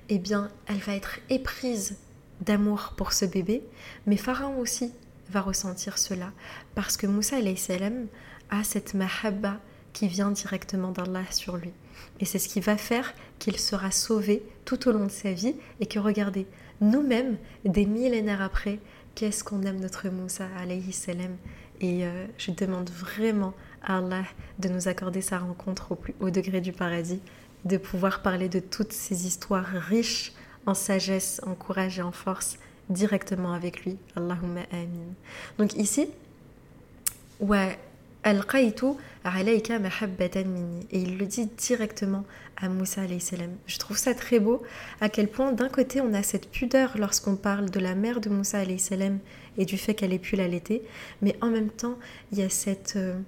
eh 0.10 0.18
bien, 0.18 0.50
elle 0.68 0.80
va 0.80 0.96
être 0.96 1.20
éprise 1.30 1.98
d'amour 2.42 2.94
pour 2.98 3.14
ce 3.14 3.26
bébé, 3.26 3.62
mais 4.08 4.18
Pharaon 4.18 4.60
aussi 4.60 4.92
va 5.30 5.42
ressentir 5.42 6.00
cela, 6.00 6.32
parce 6.74 6.98
que 6.98 7.06
Moussa 7.06 7.38
salam 7.56 8.08
a 8.50 8.64
cette 8.64 8.96
mahabba 8.96 9.60
qui 9.94 10.08
vient 10.08 10.32
directement 10.32 10.92
d'Allah 10.92 11.26
sur 11.30 11.58
lui. 11.58 11.72
Et 12.20 12.26
c'est 12.26 12.40
ce 12.40 12.50
qui 12.50 12.62
va 12.62 12.78
faire 12.78 13.14
qu'il 13.38 13.60
sera 13.60 13.92
sauvé 13.92 14.44
tout 14.66 14.88
au 14.88 14.92
long 14.92 15.06
de 15.06 15.12
sa 15.12 15.32
vie 15.32 15.56
et 15.80 15.86
que 15.86 16.00
regardez, 16.00 16.48
nous-mêmes, 16.82 17.38
des 17.66 17.86
millénaires 17.86 18.42
après, 18.42 18.80
qu'est-ce 19.14 19.44
qu'on 19.44 19.62
aime 19.64 19.80
notre 19.80 20.10
Moussa 20.10 20.48
alayhi 20.58 20.94
salam? 20.94 21.36
Et 21.82 22.06
euh, 22.06 22.26
je 22.38 22.52
demande 22.52 22.90
vraiment 22.90 23.54
à 23.84 23.98
Allah 23.98 24.24
de 24.60 24.70
nous 24.70 24.88
accorder 24.88 25.22
sa 25.22 25.40
rencontre 25.40 25.92
au 25.92 25.96
plus 25.96 26.16
haut 26.20 26.30
degré 26.30 26.62
du 26.62 26.74
paradis, 26.74 27.22
de 27.66 27.78
pouvoir 27.78 28.22
parler 28.22 28.50
de 28.50 28.60
toutes 28.60 28.94
ces 28.94 29.26
histoires 29.26 29.66
riches 29.66 30.34
en 30.66 30.74
sagesse, 30.74 31.42
en 31.46 31.56
courage 31.56 32.00
et 32.00 32.02
en 32.02 32.12
force 32.12 32.58
directement 32.90 33.54
avec 33.54 33.86
lui. 33.86 33.98
Allahumma 34.16 34.62
amin. 34.72 35.14
Donc 35.58 35.76
ici, 35.76 36.08
ouais, 37.40 37.78
et 38.26 38.34
il 40.92 41.18
le 41.18 41.26
dit 41.26 41.46
directement 41.58 42.26
à 42.58 42.68
Moussa 42.68 43.02
salam. 43.20 43.52
Je 43.66 43.78
trouve 43.78 43.98
ça 43.98 44.14
très 44.14 44.40
beau 44.40 44.62
à 45.00 45.08
quel 45.08 45.30
point 45.30 45.54
d'un 45.54 45.70
côté 45.70 46.02
on 46.02 46.14
a 46.14 46.22
cette 46.22 46.52
pudeur 46.52 46.98
lorsqu'on 46.98 47.38
parle 47.38 47.70
de 47.70 47.80
la 47.80 47.96
mère 47.96 48.20
de 48.20 48.30
Moussa 48.30 48.60
salam 48.78 49.20
et 49.60 49.66
du 49.66 49.78
fait 49.78 49.94
qu'elle 49.94 50.13
ait 50.13 50.20
pu 50.20 50.36
l'allaiter, 50.36 50.82
mais 51.22 51.36
en 51.42 51.50
même 51.50 51.70
temps 51.70 52.00
il 52.32 52.39
y 52.39 52.42
a 52.42 52.50
cette 52.50 52.96
euh, 52.96 53.20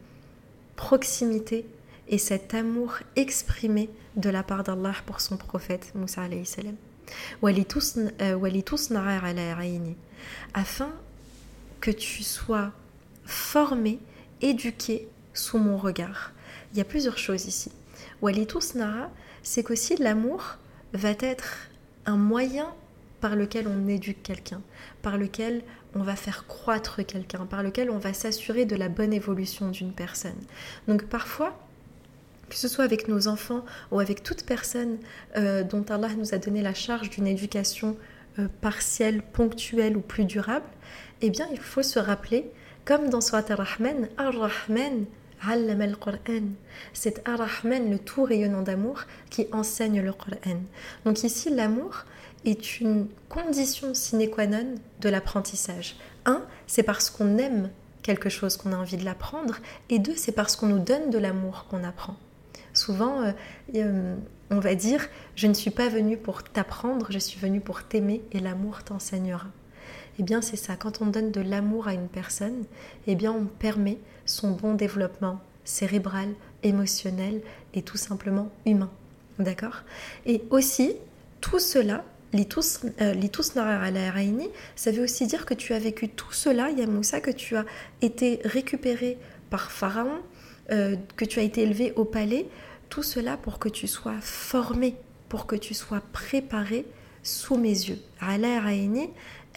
proximité 0.75 1.65
et 2.07 2.17
cet 2.17 2.55
amour 2.55 2.97
exprimé 3.15 3.89
de 4.15 4.29
la 4.29 4.41
part 4.41 4.63
d'Allah 4.63 4.95
pour 5.05 5.21
son 5.21 5.37
prophète 5.37 5.91
Moussa 5.93 6.23
salam. 6.45 6.75
Euh, 8.21 8.37
afin 10.53 10.91
que 11.79 11.91
tu 11.91 12.23
sois 12.23 12.71
formé 13.25 13.99
éduqué 14.41 15.07
sous 15.33 15.57
mon 15.57 15.77
regard. 15.77 16.31
Il 16.71 16.77
y 16.77 16.81
a 16.81 16.85
plusieurs 16.85 17.17
choses 17.17 17.45
ici. 17.45 17.71
Walitusnara, 18.21 19.09
c'est 19.43 19.63
qu'aussi 19.63 19.95
l'amour 19.97 20.57
va 20.93 21.11
être 21.19 21.69
un 22.05 22.17
moyen 22.17 22.73
par 23.19 23.35
lequel 23.35 23.67
on 23.67 23.87
éduque 23.87 24.23
quelqu'un, 24.23 24.61
par 25.01 25.17
lequel 25.17 25.63
on 25.95 26.03
va 26.03 26.15
faire 26.15 26.47
croître 26.47 27.05
quelqu'un, 27.05 27.45
par 27.45 27.63
lequel 27.63 27.89
on 27.89 27.97
va 27.97 28.13
s'assurer 28.13 28.65
de 28.65 28.75
la 28.75 28.89
bonne 28.89 29.13
évolution 29.13 29.69
d'une 29.69 29.91
personne. 29.91 30.39
Donc 30.87 31.05
parfois, 31.05 31.57
que 32.49 32.55
ce 32.55 32.67
soit 32.67 32.83
avec 32.83 33.07
nos 33.07 33.27
enfants 33.27 33.63
ou 33.91 33.99
avec 33.99 34.23
toute 34.23 34.45
personne 34.45 34.97
euh, 35.37 35.63
dont 35.63 35.85
Allah 35.89 36.09
nous 36.17 36.33
a 36.33 36.37
donné 36.37 36.61
la 36.61 36.73
charge 36.73 37.09
d'une 37.09 37.27
éducation 37.27 37.97
euh, 38.39 38.47
partielle, 38.61 39.21
ponctuelle 39.21 39.97
ou 39.97 40.01
plus 40.01 40.25
durable, 40.25 40.65
eh 41.21 41.29
bien 41.29 41.47
il 41.51 41.59
faut 41.59 41.83
se 41.83 41.99
rappeler 41.99 42.51
comme 42.85 43.09
dans 43.09 43.21
Surat 43.21 43.43
Ar-Rahman, 43.49 44.07
Ar-Rahman 44.17 45.05
al-Qur'an. 45.43 46.43
C'est 46.93 47.27
Ar-Rahman, 47.27 47.89
le 47.89 47.99
tout 47.99 48.23
rayonnant 48.23 48.61
d'amour, 48.61 49.03
qui 49.29 49.47
enseigne 49.51 50.01
le 50.01 50.13
Qur'an. 50.13 50.61
Donc 51.05 51.23
ici, 51.23 51.49
l'amour 51.49 52.05
est 52.45 52.79
une 52.79 53.07
condition 53.29 53.93
sine 53.93 54.29
qua 54.29 54.47
non 54.47 54.75
de 54.99 55.09
l'apprentissage. 55.09 55.95
Un, 56.25 56.43
c'est 56.67 56.83
parce 56.83 57.09
qu'on 57.09 57.37
aime 57.37 57.69
quelque 58.03 58.29
chose 58.29 58.57
qu'on 58.57 58.73
a 58.73 58.77
envie 58.77 58.97
de 58.97 59.05
l'apprendre, 59.05 59.57
et 59.89 59.99
deux, 59.99 60.15
c'est 60.15 60.31
parce 60.31 60.55
qu'on 60.55 60.67
nous 60.67 60.79
donne 60.79 61.09
de 61.09 61.17
l'amour 61.17 61.65
qu'on 61.69 61.83
apprend. 61.83 62.15
Souvent, 62.73 63.21
euh, 63.21 63.31
euh, 63.75 64.15
on 64.49 64.59
va 64.59 64.75
dire, 64.75 65.07
je 65.35 65.47
ne 65.47 65.53
suis 65.53 65.71
pas 65.71 65.87
venu 65.87 66.17
pour 66.17 66.43
t'apprendre, 66.43 67.07
je 67.09 67.19
suis 67.19 67.39
venu 67.39 67.59
pour 67.59 67.83
t'aimer, 67.83 68.23
et 68.31 68.39
l'amour 68.39 68.83
t'enseignera 68.83 69.47
eh 70.19 70.23
bien 70.23 70.41
c'est 70.41 70.55
ça, 70.55 70.75
quand 70.75 71.01
on 71.01 71.07
donne 71.07 71.31
de 71.31 71.41
l'amour 71.41 71.87
à 71.87 71.93
une 71.93 72.07
personne, 72.07 72.65
eh 73.07 73.15
bien 73.15 73.31
on 73.31 73.45
permet 73.45 73.97
son 74.25 74.51
bon 74.51 74.75
développement 74.75 75.39
cérébral, 75.63 76.29
émotionnel 76.63 77.41
et 77.73 77.81
tout 77.81 77.97
simplement 77.97 78.49
humain. 78.65 78.91
D'accord? 79.39 79.81
Et 80.25 80.43
aussi, 80.49 80.95
tout 81.39 81.59
cela, 81.59 82.03
ça 84.75 84.91
veut 84.91 85.03
aussi 85.03 85.27
dire 85.27 85.45
que 85.45 85.53
tu 85.53 85.73
as 85.73 85.79
vécu 85.79 86.07
tout 86.09 86.31
cela, 86.31 86.69
Yamoussa, 86.69 87.19
que 87.19 87.31
tu 87.31 87.57
as 87.57 87.65
été 88.01 88.39
récupéré 88.45 89.17
par 89.49 89.71
Pharaon, 89.71 90.19
euh, 90.71 90.95
que 91.17 91.25
tu 91.25 91.39
as 91.39 91.43
été 91.43 91.63
élevé 91.63 91.93
au 91.95 92.05
palais, 92.05 92.47
tout 92.89 93.03
cela 93.03 93.37
pour 93.37 93.59
que 93.59 93.67
tu 93.69 93.87
sois 93.87 94.19
formé, 94.21 94.95
pour 95.27 95.45
que 95.45 95.55
tu 95.55 95.73
sois 95.73 96.01
préparé 96.13 96.85
sous 97.23 97.57
mes 97.57 97.69
yeux. 97.69 97.99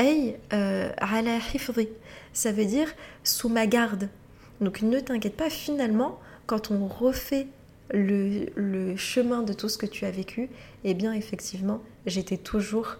Euh, 0.01 0.89
ça 2.33 2.53
veut 2.53 2.65
dire 2.65 2.89
sous 3.23 3.49
ma 3.49 3.67
garde. 3.67 4.09
Donc 4.61 4.83
ne 4.83 4.99
t'inquiète 4.99 5.37
pas, 5.37 5.51
finalement, 5.51 6.19
quand 6.47 6.71
on 6.71 6.87
refait 6.87 7.47
le, 7.91 8.97
chemin 8.97 9.43
de 9.43 9.53
tout 9.53 9.69
ce 9.69 9.79
que 9.79 9.87
tu 9.87 10.05
as 10.05 10.11
vécu, 10.11 10.49
eh 10.85 10.95
bien 10.95 11.13
effectivement, 11.13 11.83
j'étais 12.07 12.37
toujours 12.37 12.99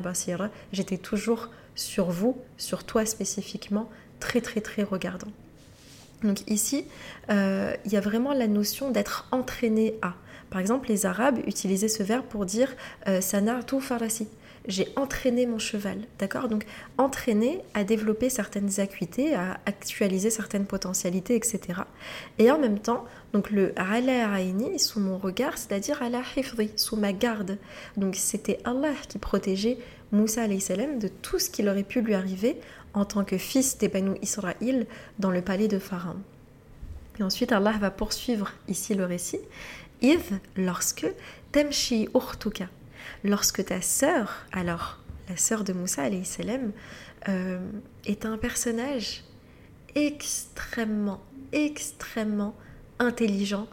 basira, 0.00 0.50
j'étais 0.72 0.98
toujours 0.98 1.50
sur 1.74 2.10
vous, 2.10 2.36
sur 2.56 2.84
toi 2.84 3.04
spécifiquement, 3.06 3.90
très 4.20 4.40
très 4.40 4.60
très 4.60 4.82
regardant. 4.82 5.30
Donc 6.22 6.48
ici, 6.48 6.86
euh, 7.30 7.74
il 7.84 7.92
y 7.92 7.96
a 7.96 8.00
vraiment 8.00 8.32
la 8.32 8.46
notion 8.46 8.90
d'être 8.90 9.28
entraîné 9.30 9.94
à. 10.02 10.14
Par 10.50 10.60
exemple, 10.60 10.88
les 10.88 11.04
Arabes 11.04 11.38
utilisaient 11.46 11.88
ce 11.88 12.02
verbe 12.02 12.24
pour 12.26 12.46
dire 12.46 12.74
euh, 13.08 13.20
farasi 13.80 14.28
j'ai 14.66 14.88
entraîné 14.96 15.46
mon 15.46 15.58
cheval, 15.58 15.98
d'accord? 16.18 16.48
Donc 16.48 16.64
entraîné 16.96 17.60
à 17.74 17.84
développer 17.84 18.30
certaines 18.30 18.80
acuités, 18.80 19.34
à 19.34 19.60
actualiser 19.66 20.30
certaines 20.30 20.64
potentialités, 20.64 21.36
etc. 21.36 21.80
Et 22.38 22.50
en 22.50 22.58
même 22.58 22.78
temps, 22.78 23.04
donc 23.32 23.50
le 23.50 23.72
ala 23.78 24.40
aini 24.40 24.78
sous 24.78 25.00
mon 25.00 25.18
regard, 25.18 25.58
c'est-à-dire 25.58 26.02
ala 26.02 26.22
hifri, 26.36 26.70
sous 26.76 26.96
ma 26.96 27.12
garde. 27.12 27.58
Donc 27.96 28.16
c'était 28.16 28.58
Allah 28.64 28.94
qui 29.08 29.18
protégeait 29.18 29.78
Moussa 30.12 30.46
salam 30.60 30.98
de 30.98 31.08
tout 31.08 31.38
ce 31.38 31.50
qui 31.50 31.68
aurait 31.68 31.82
pu 31.82 32.00
lui 32.00 32.14
arriver 32.14 32.56
en 32.94 33.04
tant 33.04 33.24
que 33.24 33.36
fils 33.36 33.76
des 33.78 33.90
Israël 34.22 34.86
dans 35.18 35.30
le 35.30 35.42
palais 35.42 35.68
de 35.68 35.78
Pharaon. 35.78 36.16
Et 37.18 37.22
ensuite 37.22 37.52
Allah 37.52 37.74
va 37.80 37.90
poursuivre 37.90 38.52
ici 38.68 38.94
le 38.94 39.04
récit. 39.04 39.40
If 40.00 40.32
lorsque 40.56 41.06
temshi 41.52 42.08
urtuka, 42.14 42.68
lorsque 43.24 43.64
ta 43.64 43.80
sœur, 43.80 44.46
alors 44.52 44.98
la 45.28 45.36
sœur 45.36 45.64
de 45.64 45.72
Moussa 45.72 46.02
euh, 47.28 47.58
est 48.04 48.26
un 48.26 48.36
personnage 48.36 49.24
extrêmement, 49.94 51.22
extrêmement 51.52 52.54
intelligent 52.98 53.66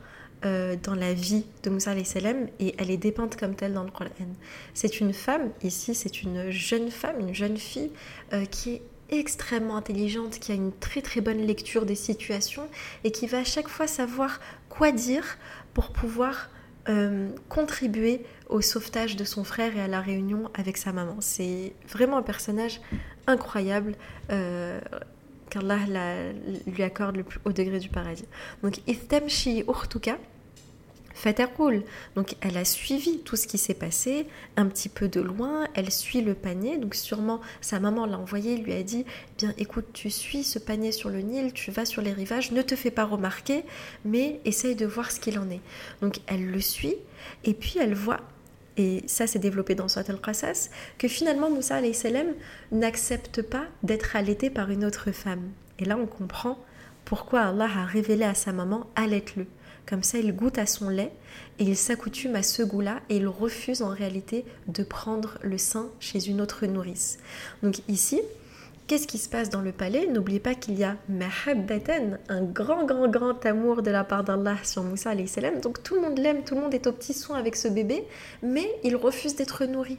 euh, 0.46 0.76
dans 0.82 0.96
la 0.96 1.14
vie 1.14 1.46
de 1.64 1.70
Moussa 1.70 1.94
et 1.94 2.76
elle 2.78 2.90
est 2.90 2.98
dépeinte 2.98 3.36
comme 3.36 3.56
telle 3.56 3.74
dans 3.74 3.84
le 3.84 3.92
Coran. 3.92 4.10
C'est 4.74 5.02
une 5.02 5.14
femme, 5.14 5.52
ici 5.62 5.94
c'est 5.94 6.24
une 6.24 6.52
jeune 6.52 6.90
femme, 6.90 7.20
une 7.20 7.36
jeune 7.36 7.58
fille 7.58 7.92
euh, 8.34 8.46
qui 8.46 8.76
est 8.76 8.82
extrêmement 9.10 9.76
intelligente, 9.76 10.40
qui 10.40 10.54
a 10.54 10.56
une 10.56 10.72
très 10.72 11.02
très 11.02 11.20
bonne 11.20 11.46
lecture 11.46 11.86
des 11.86 11.96
situations 11.96 12.70
et 13.04 13.12
qui 13.12 13.28
va 13.28 13.40
à 13.40 13.44
chaque 13.44 13.68
fois 13.68 13.88
savoir 13.88 14.40
quoi 14.70 14.92
dire 14.92 15.38
pour 15.74 15.92
pouvoir 15.92 16.50
contribuer 17.48 18.26
au 18.52 18.62
sauvetage 18.62 19.16
de 19.16 19.24
son 19.24 19.44
frère 19.44 19.76
et 19.76 19.82
à 19.82 19.88
la 19.88 20.02
réunion 20.02 20.50
avec 20.54 20.78
sa 20.78 20.92
maman. 20.92 21.18
C'est 21.20 21.74
vraiment 21.90 22.18
un 22.18 22.22
personnage 22.24 22.82
incroyable. 23.28 23.96
Euh, 24.30 24.80
qu'Allah 25.50 25.80
lui 26.66 26.82
accorde 26.82 27.18
le 27.18 27.24
plus 27.24 27.42
haut 27.44 27.52
degré 27.52 27.80
du 27.80 27.90
paradis. 27.90 28.24
Donc, 28.64 28.78
Ithtamshi 28.88 29.66
Urtuka, 29.68 30.18
cool. 31.56 31.84
Donc 32.16 32.36
elle 32.42 32.58
a 32.58 32.66
suivi 32.66 33.20
tout 33.20 33.36
ce 33.36 33.48
qui 33.48 33.58
s'est 33.58 33.74
passé 33.74 34.28
un 34.56 34.66
petit 34.66 34.90
peu 34.90 35.08
de 35.08 35.22
loin, 35.22 35.68
elle 35.74 35.92
suit 35.92 36.22
le 36.22 36.34
panier, 36.34 36.78
donc 36.78 36.96
sûrement 36.96 37.42
sa 37.62 37.80
maman 37.80 38.06
l'a 38.06 38.18
envoyé, 38.18 38.58
lui 38.58 38.74
a 38.74 38.84
dit 38.84 39.06
bien 39.38 39.54
écoute 39.58 39.86
tu 39.94 40.10
suis 40.10 40.44
ce 40.44 40.60
panier 40.60 40.92
sur 40.92 41.10
le 41.10 41.20
Nil, 41.20 41.54
tu 41.54 41.72
vas 41.72 41.86
sur 41.86 42.02
les 42.02 42.14
rivages, 42.14 42.52
ne 42.52 42.62
te 42.62 42.76
fais 42.76 42.92
pas 42.92 43.06
remarquer, 43.06 43.64
mais 44.06 44.40
essaye 44.46 44.76
de 44.76 44.86
voir 44.86 45.12
ce 45.12 45.20
qu'il 45.20 45.38
en 45.40 45.50
est. 45.50 45.62
Donc 46.02 46.20
elle 46.28 46.46
le 46.46 46.62
suit 46.62 46.96
et 47.44 47.54
puis 47.54 47.76
elle 47.80 47.94
voit 47.94 48.22
et 48.82 49.04
ça 49.08 49.28
c'est 49.28 49.40
développé 49.40 49.76
dans 49.76 49.88
Surat 49.88 50.06
al-Qasas, 50.10 50.70
que 50.98 51.08
finalement 51.08 51.50
Moussa 51.50 51.80
n'accepte 52.72 53.42
pas 53.42 53.66
d'être 53.84 54.16
allaité 54.16 54.50
par 54.50 54.72
une 54.72 54.86
autre 54.86 55.12
femme. 55.12 55.52
Et 55.78 55.86
là 55.86 55.98
on 55.98 56.08
comprend 56.08 56.58
pourquoi 57.06 57.42
Allah 57.42 57.70
a 57.78 57.86
révélé 57.86 58.24
à 58.24 58.34
sa 58.34 58.52
maman 58.52 58.88
allaite-le. 58.96 59.46
Comme 59.88 60.04
ça, 60.04 60.20
il 60.20 60.34
goûte 60.36 60.58
à 60.60 60.68
son 60.68 60.90
lait 60.90 61.12
et 61.60 61.64
il 61.64 61.76
s'accoutume 61.76 62.36
à 62.36 62.44
ce 62.44 62.62
goût-là 62.62 63.02
et 63.10 63.18
il 63.18 63.28
refuse 63.28 63.82
en 63.82 63.90
réalité 63.90 64.46
de 64.68 64.84
prendre 64.84 65.38
le 65.42 65.58
sein 65.58 65.90
chez 66.00 66.30
une 66.30 66.40
autre 66.40 66.66
nourrice. 66.66 67.18
Donc 67.64 67.80
ici, 67.88 68.22
qu'est-ce 68.92 69.08
qui 69.08 69.20
se 69.20 69.30
passe 69.30 69.50
dans 69.50 69.62
le 69.62 69.72
palais? 69.72 70.06
N'oubliez 70.06 70.42
pas 70.42 70.54
qu'il 70.54 70.78
y 70.78 70.84
a 70.84 70.98
mahabbatan, 71.08 72.18
un 72.28 72.42
grand, 72.42 72.84
grand, 72.84 73.08
grand 73.08 73.46
amour 73.46 73.84
de 73.84 73.90
la 73.90 74.04
part 74.04 74.26
d'Allah 74.26 74.58
sur 74.64 74.84
Moussa 74.84 75.12
salam. 75.28 75.62
Donc 75.62 75.82
tout 75.82 75.96
le 75.96 76.02
monde 76.02 76.20
l'aime, 76.20 76.44
tout 76.44 76.56
le 76.56 76.60
monde 76.60 76.74
est 76.74 76.88
au 76.88 76.92
petit 76.92 77.14
soin 77.14 77.38
avec 77.38 77.56
ce 77.56 77.70
bébé, 77.70 78.04
mais 78.44 78.70
il 78.84 78.98
refuse 78.98 79.38
d'être 79.38 79.64
nourri. 79.64 79.98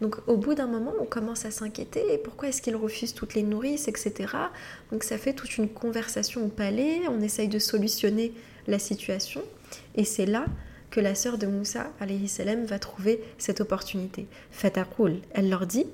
Donc 0.00 0.26
au 0.26 0.38
bout 0.38 0.54
d'un 0.54 0.68
moment, 0.68 0.94
on 1.02 1.04
commence 1.04 1.44
à 1.44 1.50
s'inquiéter. 1.50 2.16
Pourquoi 2.24 2.48
est-ce 2.48 2.62
qu'il 2.62 2.76
refuse 2.76 3.12
toutes 3.12 3.34
les 3.34 3.42
nourrices, 3.42 3.88
etc. 3.88 4.32
Donc 4.90 5.04
ça 5.04 5.18
fait 5.18 5.34
toute 5.34 5.58
une 5.58 5.68
conversation 5.68 6.42
au 6.46 6.48
palais. 6.48 7.02
On 7.10 7.20
essaye 7.20 7.48
de 7.48 7.58
solutionner 7.58 8.32
la 8.66 8.78
situation. 8.78 9.42
Et 9.96 10.04
c'est 10.04 10.24
là 10.24 10.46
que 10.90 11.00
la 11.00 11.14
sœur 11.14 11.36
de 11.36 11.46
Moussa 11.46 11.88
salam, 12.26 12.64
va 12.64 12.78
trouver 12.78 13.22
cette 13.36 13.60
opportunité. 13.60 14.26
Fataqul, 14.50 15.20
elle 15.34 15.50
leur 15.50 15.66
dit 15.66 15.84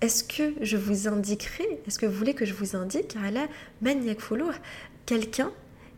Est-ce 0.00 0.24
que 0.24 0.54
je 0.60 0.76
vous 0.76 1.08
indiquerai, 1.08 1.80
est-ce 1.86 1.98
que 1.98 2.06
vous 2.06 2.12
voulez 2.12 2.34
que 2.34 2.44
je 2.44 2.54
vous 2.54 2.76
indique 2.76 3.16
quelqu'un 5.06 5.50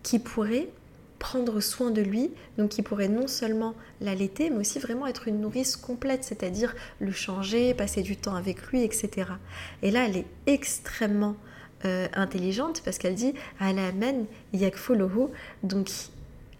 qui 0.02 0.19
pourrait 0.19 0.69
prendre 1.18 1.61
soin 1.61 1.90
de 1.90 2.01
lui, 2.01 2.33
donc 2.57 2.70
qui 2.70 2.83
pourrait 2.83 3.09
non 3.09 3.29
seulement 3.29 3.74
l'allaiter, 4.01 4.48
mais 4.51 4.57
aussi 4.57 4.79
vraiment 4.79 5.07
être 5.07 5.29
une 5.29 5.40
nourrice 5.40 5.77
complète, 5.77 6.24
c'est-à-dire 6.24 6.74
le 6.98 7.12
changer, 7.12 7.74
passer 7.74 8.03
du 8.03 8.16
temps 8.16 8.35
avec 8.35 8.62
lui, 8.68 8.83
etc. 8.83 9.29
Et 9.83 9.90
là, 9.90 10.07
elle 10.07 10.16
est 10.16 10.27
extrêmement 10.46 11.37
euh, 11.85 12.09
intelligente 12.14 12.83
parce 12.85 12.98
qu'elle 12.98 13.14
dit 13.14 13.35
Alamen 13.59 14.27
yakfuluhu 14.53 15.29
donc 15.62 15.90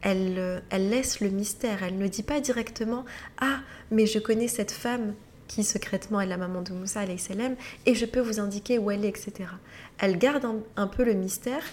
elle, 0.03 0.37
euh, 0.39 0.61
elle 0.71 0.89
laisse 0.89 1.21
le 1.21 1.29
mystère, 1.31 1.83
elle 1.83 1.99
ne 1.99 2.09
dit 2.09 2.23
pas 2.23 2.41
directement 2.41 3.05
Ah, 3.41 3.61
mais 3.91 4.07
je 4.07 4.19
connais 4.19 4.49
cette 4.49 4.71
femme 4.71 5.15
qui 5.51 5.65
secrètement 5.65 6.21
est 6.21 6.27
la 6.27 6.37
maman 6.37 6.63
de 6.63 6.73
Moussa 6.73 7.01
salam 7.19 7.57
et 7.85 7.97
je 7.97 8.07
peux 8.07 8.21
vous 8.21 8.39
indiquer 8.39 8.79
où 8.79 8.91
elle 8.93 9.05
est, 9.05 9.09
etc. 9.09 9.51
Elle 9.99 10.17
garde 10.17 10.47
un, 10.77 10.87
peu 10.87 11.05
le 11.05 11.15
mystère 11.15 11.65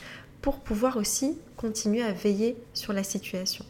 pour 0.42 0.60
pouvoir 0.62 0.98
aussi 0.98 1.38
continuer 1.58 2.02
à 2.02 2.12
veiller 2.12 2.58
sur 2.74 2.92
la 2.92 3.04
situation. 3.04 3.64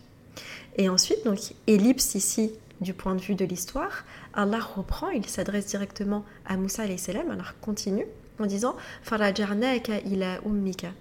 Et 0.78 0.88
ensuite, 0.88 1.26
donc, 1.26 1.40
ellipse 1.68 2.16
ici 2.16 2.54
du 2.80 2.94
point 2.94 3.16
de 3.16 3.22
vue 3.22 3.36
de 3.36 3.44
l'histoire, 3.44 4.06
Allah 4.34 4.60
reprend, 4.60 5.10
il 5.10 5.26
s'adresse 5.26 5.66
directement 5.66 6.24
à 6.46 6.56
Moussa 6.56 6.84
salam 6.98 7.30
alors 7.30 7.60
continue 7.60 8.06
en 8.40 8.46
disant 8.46 8.78
ila 9.12 10.40
ummika 10.46 10.92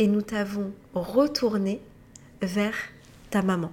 et 0.00 0.06
nous 0.08 0.22
t'avons 0.22 0.72
retourné 0.94 1.80
vers 2.42 2.74
ta 3.30 3.42
maman. 3.42 3.72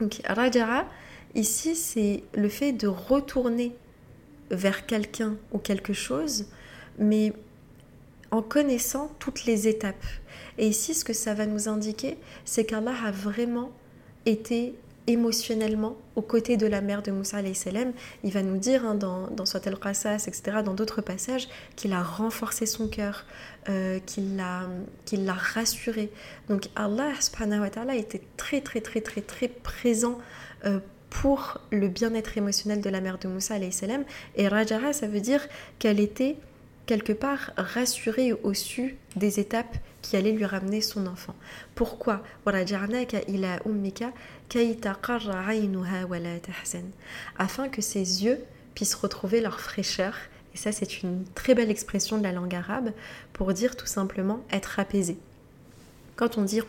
Donc 0.00 0.20
rajara 0.24 0.86
ici 1.34 1.76
c'est 1.76 2.22
le 2.34 2.48
fait 2.48 2.72
de 2.72 2.88
retourner 2.88 3.74
vers 4.50 4.86
quelqu'un 4.86 5.36
ou 5.52 5.58
quelque 5.58 5.92
chose 5.92 6.46
mais 6.98 7.32
en 8.30 8.42
connaissant 8.42 9.10
toutes 9.18 9.44
les 9.44 9.68
étapes. 9.68 10.06
Et 10.58 10.68
ici 10.68 10.94
ce 10.94 11.04
que 11.04 11.12
ça 11.12 11.34
va 11.34 11.46
nous 11.46 11.68
indiquer 11.68 12.16
c'est 12.44 12.64
qu'Allah 12.64 12.94
a 13.04 13.10
vraiment 13.10 13.72
été 14.26 14.74
émotionnellement 15.06 15.96
aux 16.16 16.22
côtés 16.22 16.56
de 16.56 16.66
la 16.66 16.80
mère 16.80 17.02
de 17.02 17.10
Moussa 17.10 17.38
salam. 17.54 17.92
Il 18.22 18.32
va 18.32 18.42
nous 18.42 18.58
dire 18.58 18.84
hein, 18.84 18.94
dans, 18.94 19.28
dans 19.28 19.46
Soit 19.46 19.66
el-Qasas, 19.66 20.26
etc., 20.26 20.58
dans 20.64 20.74
d'autres 20.74 21.00
passages, 21.00 21.48
qu'il 21.76 21.92
a 21.92 22.02
renforcé 22.02 22.66
son 22.66 22.88
cœur, 22.88 23.24
euh, 23.68 23.98
qu'il 24.06 24.36
l'a 24.36 24.68
l'a 25.12 25.32
rassuré. 25.34 26.10
Donc 26.48 26.68
Allah 26.76 27.12
subhanahu 27.20 27.60
wa 27.60 27.70
ta'ala 27.70 27.94
était 27.96 28.22
très 28.36 28.60
très 28.60 28.80
très 28.80 29.00
très 29.00 29.20
très 29.22 29.48
présent 29.48 30.18
euh, 30.64 30.78
pour 31.08 31.58
le 31.70 31.88
bien-être 31.88 32.38
émotionnel 32.38 32.80
de 32.80 32.90
la 32.90 33.00
mère 33.00 33.18
de 33.18 33.28
Moussa 33.28 33.56
salam. 33.70 34.04
Et 34.36 34.48
Rajara, 34.48 34.92
ça 34.92 35.08
veut 35.08 35.20
dire 35.20 35.46
qu'elle 35.78 36.00
était 36.00 36.36
quelque 36.86 37.12
part 37.12 37.52
rassurée 37.56 38.32
au 38.32 38.54
su 38.54 38.96
des 39.16 39.38
étapes 39.38 39.76
qui 40.02 40.16
allaient 40.16 40.32
lui 40.32 40.44
ramener 40.44 40.80
son 40.80 41.06
enfant. 41.06 41.34
Pourquoi 41.74 42.22
Afin 47.38 47.68
que 47.68 47.82
ses 47.82 48.24
yeux 48.24 48.38
puissent 48.74 48.94
retrouver 48.94 49.40
leur 49.40 49.60
fraîcheur. 49.60 50.14
Et 50.54 50.56
ça, 50.56 50.72
c'est 50.72 51.02
une 51.02 51.24
très 51.34 51.54
belle 51.54 51.70
expression 51.70 52.18
de 52.18 52.22
la 52.22 52.32
langue 52.32 52.54
arabe 52.54 52.92
pour 53.32 53.52
dire 53.52 53.76
tout 53.76 53.86
simplement 53.86 54.40
être 54.50 54.78
apaisé. 54.80 55.18
Quand 56.16 56.36
on 56.36 56.42
dit 56.42 56.60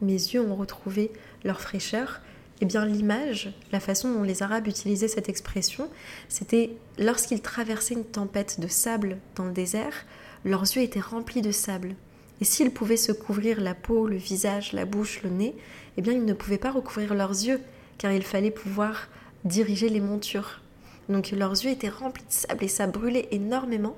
mes 0.00 0.12
yeux 0.12 0.40
ont 0.40 0.54
retrouvé 0.54 1.12
leur 1.44 1.60
fraîcheur, 1.60 2.20
eh 2.60 2.64
bien 2.64 2.86
l'image, 2.86 3.52
la 3.72 3.80
façon 3.80 4.12
dont 4.12 4.22
les 4.22 4.42
Arabes 4.42 4.68
utilisaient 4.68 5.08
cette 5.08 5.28
expression, 5.28 5.90
c'était 6.28 6.70
lorsqu'ils 6.98 7.42
traversaient 7.42 7.94
une 7.94 8.04
tempête 8.04 8.60
de 8.60 8.68
sable 8.68 9.18
dans 9.34 9.44
le 9.44 9.52
désert, 9.52 10.06
leurs 10.44 10.62
yeux 10.62 10.82
étaient 10.82 11.00
remplis 11.00 11.42
de 11.42 11.52
sable. 11.52 11.94
Et 12.40 12.44
s'ils 12.44 12.72
pouvaient 12.72 12.96
se 12.96 13.12
couvrir 13.12 13.60
la 13.60 13.74
peau, 13.74 14.06
le 14.06 14.16
visage, 14.16 14.72
la 14.72 14.84
bouche, 14.84 15.22
le 15.22 15.30
nez, 15.30 15.54
eh 15.96 16.02
bien 16.02 16.12
ils 16.12 16.24
ne 16.24 16.32
pouvaient 16.32 16.58
pas 16.58 16.72
recouvrir 16.72 17.14
leurs 17.14 17.30
yeux, 17.30 17.60
car 17.98 18.12
il 18.12 18.22
fallait 18.22 18.50
pouvoir 18.50 19.08
diriger 19.44 19.88
les 19.88 20.00
montures. 20.00 20.60
Donc 21.08 21.30
leurs 21.30 21.52
yeux 21.52 21.70
étaient 21.70 21.88
remplis 21.88 22.24
de 22.24 22.32
sable 22.32 22.64
et 22.64 22.68
ça 22.68 22.86
brûlait 22.86 23.28
énormément. 23.30 23.96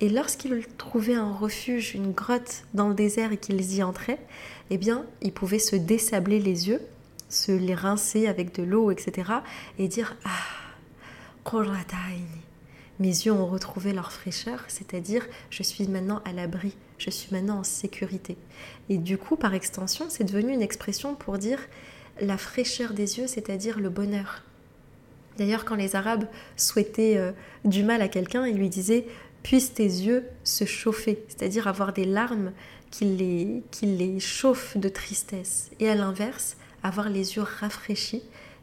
Et 0.00 0.08
lorsqu'ils 0.08 0.66
trouvaient 0.76 1.14
un 1.14 1.32
refuge, 1.32 1.94
une 1.94 2.12
grotte 2.12 2.64
dans 2.74 2.88
le 2.88 2.94
désert 2.94 3.32
et 3.32 3.36
qu'ils 3.36 3.74
y 3.74 3.82
entraient, 3.82 4.20
eh 4.70 4.78
bien 4.78 5.06
ils 5.22 5.32
pouvaient 5.32 5.58
se 5.58 5.76
désabler 5.76 6.40
les 6.40 6.68
yeux 6.68 6.80
se 7.28 7.52
les 7.52 7.74
rincer 7.74 8.26
avec 8.26 8.54
de 8.54 8.62
l'eau, 8.62 8.90
etc. 8.90 9.30
et 9.78 9.88
dire 9.88 10.16
Ah, 10.24 10.28
mes 13.00 13.08
yeux 13.08 13.32
ont 13.32 13.46
retrouvé 13.46 13.92
leur 13.92 14.12
fraîcheur, 14.12 14.64
c'est-à-dire 14.68 15.26
je 15.50 15.62
suis 15.62 15.86
maintenant 15.86 16.20
à 16.24 16.32
l'abri, 16.32 16.74
je 16.98 17.10
suis 17.10 17.32
maintenant 17.32 17.58
en 17.58 17.64
sécurité. 17.64 18.36
Et 18.88 18.98
du 18.98 19.18
coup, 19.18 19.36
par 19.36 19.54
extension, 19.54 20.06
c'est 20.08 20.24
devenu 20.24 20.52
une 20.52 20.62
expression 20.62 21.14
pour 21.14 21.38
dire 21.38 21.60
la 22.20 22.36
fraîcheur 22.36 22.92
des 22.94 23.18
yeux, 23.18 23.26
c'est-à-dire 23.26 23.78
le 23.78 23.88
bonheur. 23.88 24.42
D'ailleurs, 25.36 25.64
quand 25.64 25.76
les 25.76 25.94
Arabes 25.94 26.26
souhaitaient 26.56 27.16
euh, 27.16 27.30
du 27.64 27.84
mal 27.84 28.02
à 28.02 28.08
quelqu'un, 28.08 28.46
ils 28.46 28.56
lui 28.56 28.68
disaient 28.68 29.06
Puissent 29.44 29.72
tes 29.72 29.84
yeux 29.84 30.24
se 30.42 30.64
chauffer, 30.64 31.24
c'est-à-dire 31.28 31.68
avoir 31.68 31.92
des 31.92 32.04
larmes 32.04 32.52
qui 32.90 33.04
les, 33.04 33.62
qui 33.70 33.86
les 33.86 34.18
chauffent 34.18 34.76
de 34.76 34.88
tristesse. 34.88 35.70
Et 35.78 35.88
à 35.88 35.94
l'inverse, 35.94 36.56
avoir 36.82 37.08
les 37.08 37.36
yeux 37.36 37.42
rafraîchis, 37.42 38.22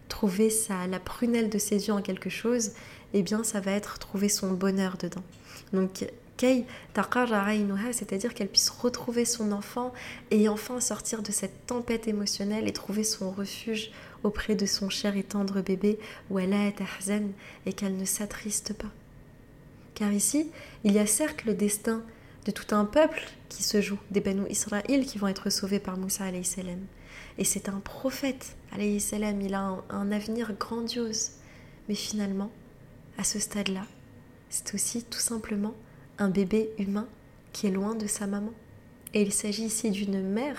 trouver 0.09 0.49
la 0.89 0.99
prunelle 0.99 1.49
de 1.49 1.57
ses 1.57 1.87
yeux 1.87 1.93
en 1.93 2.01
quelque 2.01 2.29
chose, 2.29 2.73
eh 3.15 3.23
bien, 3.23 3.43
ça 3.43 3.59
va 3.59 3.71
être 3.71 3.97
trouver 3.97 4.29
son 4.29 4.51
bonheur 4.51 4.97
dedans. 4.97 5.23
Donc, 5.73 6.05
c'est-à-dire 6.37 8.33
qu'elle 8.33 8.49
puisse 8.49 8.69
retrouver 8.69 9.25
son 9.25 9.51
enfant 9.51 9.93
et 10.31 10.49
enfin 10.49 10.81
sortir 10.81 11.21
de 11.21 11.31
cette 11.31 11.65
tempête 11.65 12.07
émotionnelle 12.07 12.67
et 12.67 12.73
trouver 12.73 13.05
son 13.05 13.31
refuge 13.31 13.91
auprès 14.23 14.55
de 14.55 14.65
son 14.65 14.89
cher 14.89 15.15
et 15.15 15.23
tendre 15.23 15.61
bébé, 15.61 15.97
et 17.65 17.73
qu'elle 17.73 17.97
ne 17.97 18.05
s'attriste 18.05 18.73
pas. 18.73 18.91
Car 19.93 20.11
ici, 20.11 20.51
il 20.83 20.91
y 20.91 20.99
a 20.99 21.05
certes 21.05 21.45
le 21.45 21.53
destin 21.53 22.03
de 22.45 22.51
tout 22.51 22.75
un 22.75 22.85
peuple 22.85 23.23
qui 23.49 23.63
se 23.63 23.81
joue, 23.81 23.99
des 24.11 24.19
Banu 24.19 24.43
Israël 24.49 25.05
qui 25.05 25.17
vont 25.17 25.27
être 25.27 25.49
sauvés 25.49 25.79
par 25.79 25.97
Moussa 25.97 26.25
salam. 26.43 26.79
Et 27.37 27.45
c'est 27.45 27.69
un 27.69 27.79
prophète, 27.79 28.55
salam, 28.99 29.41
il 29.41 29.53
a 29.53 29.83
un 29.89 30.11
avenir 30.11 30.53
grandiose. 30.53 31.31
Mais 31.87 31.95
finalement, 31.95 32.51
à 33.17 33.23
ce 33.23 33.39
stade-là, 33.39 33.85
c'est 34.49 34.73
aussi 34.73 35.03
tout 35.03 35.19
simplement 35.19 35.73
un 36.17 36.29
bébé 36.29 36.69
humain 36.77 37.07
qui 37.53 37.67
est 37.67 37.71
loin 37.71 37.95
de 37.95 38.07
sa 38.07 38.27
maman. 38.27 38.51
Et 39.13 39.21
il 39.21 39.31
s'agit 39.31 39.63
ici 39.63 39.91
d'une 39.91 40.21
mère 40.21 40.57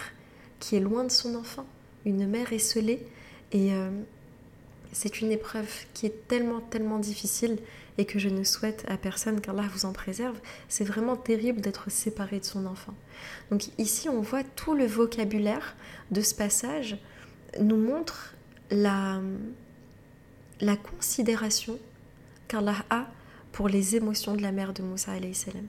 qui 0.60 0.76
est 0.76 0.80
loin 0.80 1.04
de 1.04 1.10
son 1.10 1.34
enfant, 1.34 1.66
une 2.04 2.26
mère 2.26 2.52
esselée 2.52 3.06
et 3.52 3.72
euh, 3.72 3.90
c'est 4.92 5.20
une 5.20 5.30
épreuve 5.30 5.70
qui 5.92 6.06
est 6.06 6.26
tellement, 6.28 6.60
tellement 6.60 6.98
difficile 6.98 7.58
et 7.98 8.04
que 8.04 8.18
je 8.18 8.28
ne 8.28 8.44
souhaite 8.44 8.84
à 8.88 8.96
personne 8.96 9.40
qu'Allah 9.40 9.64
vous 9.72 9.84
en 9.84 9.92
préserve. 9.92 10.38
C'est 10.68 10.84
vraiment 10.84 11.16
terrible 11.16 11.60
d'être 11.60 11.90
séparé 11.90 12.40
de 12.40 12.44
son 12.44 12.66
enfant. 12.66 12.94
Donc 13.50 13.68
ici, 13.78 14.08
on 14.08 14.20
voit 14.20 14.42
tout 14.42 14.74
le 14.74 14.86
vocabulaire 14.86 15.76
de 16.10 16.20
ce 16.20 16.34
passage 16.34 16.98
nous 17.60 17.76
montre 17.76 18.34
la, 18.70 19.20
la 20.60 20.76
considération 20.76 21.78
qu'Allah 22.48 22.84
a 22.90 23.06
pour 23.52 23.68
les 23.68 23.96
émotions 23.96 24.34
de 24.34 24.42
la 24.42 24.52
mère 24.52 24.72
de 24.72 24.82
Moussa 24.82 25.12
salam. 25.32 25.66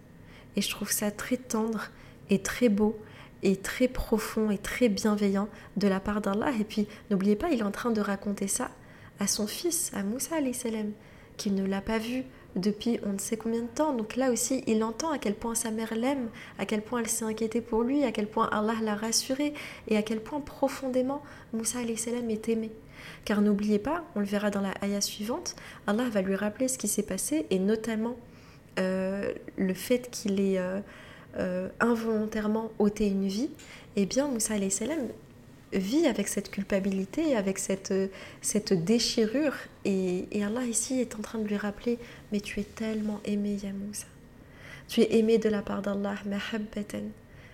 Et 0.56 0.62
je 0.62 0.70
trouve 0.70 0.92
ça 0.92 1.12
très 1.12 1.38
tendre 1.38 1.90
et 2.30 2.40
très 2.40 2.70
beau 2.70 2.98
et 3.44 3.56
très 3.56 3.88
profond 3.88 4.50
et 4.50 4.58
très 4.58 4.90
bienveillant 4.90 5.48
de 5.78 5.88
la 5.88 6.00
part 6.00 6.22
d'Allah. 6.22 6.52
Et 6.60 6.64
puis, 6.64 6.88
n'oubliez 7.10 7.36
pas, 7.36 7.50
il 7.50 7.60
est 7.60 7.64
en 7.64 7.72
train 7.72 7.92
de 7.92 8.02
raconter 8.02 8.48
ça 8.48 8.72
à 9.20 9.28
son 9.28 9.48
fils, 9.48 9.92
à 9.94 10.04
Moussa 10.04 10.36
salam, 10.54 10.92
qui 11.38 11.52
ne 11.52 11.66
l'a 11.66 11.82
pas 11.82 12.00
vu 12.00 12.24
depuis 12.56 13.00
on 13.06 13.14
ne 13.14 13.20
sait 13.20 13.38
combien 13.38 13.62
de 13.62 13.68
temps. 13.68 13.94
Donc 13.94 14.16
là 14.16 14.32
aussi, 14.32 14.64
il 14.68 14.84
entend 14.84 15.12
à 15.12 15.20
quel 15.20 15.36
point 15.36 15.56
sa 15.56 15.72
mère 15.72 15.96
l'aime, 15.96 16.30
à 16.58 16.66
quel 16.66 16.82
point 16.82 17.00
elle 17.00 17.08
s'est 17.08 17.26
inquiétée 17.26 17.62
pour 17.62 17.84
lui, 17.84 18.04
à 18.04 18.12
quel 18.12 18.28
point 18.28 18.50
Allah 18.52 18.76
l'a 18.82 18.96
rassuré 18.96 19.54
et 19.88 19.98
à 19.98 20.02
quel 20.02 20.22
point 20.22 20.40
profondément 20.40 21.22
Moussa 21.54 21.80
salam 21.96 22.30
est 22.30 22.50
aimé. 22.50 22.72
Car 23.26 23.42
n'oubliez 23.42 23.80
pas, 23.80 24.04
on 24.16 24.20
le 24.20 24.26
verra 24.26 24.50
dans 24.50 24.62
la 24.62 24.74
ayah 24.82 25.02
suivante, 25.02 25.56
Allah 25.86 26.10
va 26.10 26.22
lui 26.22 26.36
rappeler 26.36 26.68
ce 26.68 26.78
qui 26.78 26.88
s'est 26.88 27.04
passé 27.04 27.46
et 27.50 27.60
notamment 27.60 28.16
euh, 28.80 29.34
le 29.58 29.74
fait 29.74 30.10
qu'il 30.12 30.40
ait 30.40 30.60
euh, 30.60 30.80
euh, 31.38 31.70
involontairement 31.80 32.72
ôté 32.80 33.08
une 33.08 33.28
vie, 33.28 33.50
eh 33.96 34.06
bien 34.06 34.28
Moussa 34.28 34.54
salam 34.70 35.08
vit 35.74 36.06
avec 36.08 36.28
cette 36.28 36.50
culpabilité, 36.52 37.36
avec 37.36 37.58
cette, 37.58 37.94
cette 38.42 38.74
déchirure. 38.74 39.54
Et, 39.84 40.28
Allah 40.44 40.64
ici 40.64 41.02
est 41.02 41.16
en 41.16 41.22
train 41.22 41.40
de 41.40 41.48
lui 41.48 41.58
rappeler, 41.58 42.00
mais 42.32 42.40
tu 42.40 42.60
es 42.60 42.64
tellement 42.64 43.20
aimé, 43.26 43.58
Ya 43.62 43.74
Moussa. 43.74 44.06
Tu 44.88 45.02
es 45.02 45.18
aimé 45.18 45.38
de 45.38 45.50
la 45.50 45.62
part 45.62 45.82
d'Allah, 45.82 46.16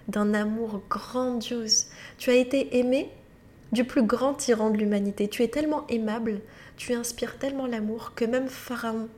d'un 0.07 0.33
amour 0.33 0.81
grandiose. 0.89 1.87
Tu 2.17 2.29
as 2.29 2.35
été 2.35 2.77
aimé 2.77 3.09
du 3.73 3.83
plus 3.83 4.03
grand 4.03 4.33
tyran 4.33 4.69
de 4.69 4.77
l'humanité. 4.77 5.27
Tu 5.27 5.43
es 5.43 5.47
tellement 5.47 5.85
aimable, 5.87 6.39
tu 6.77 6.93
inspires 6.93 7.37
tellement 7.37 7.67
l'amour 7.67 8.13
que 8.15 8.23
même 8.23 8.47
Pharaon, 8.47 9.09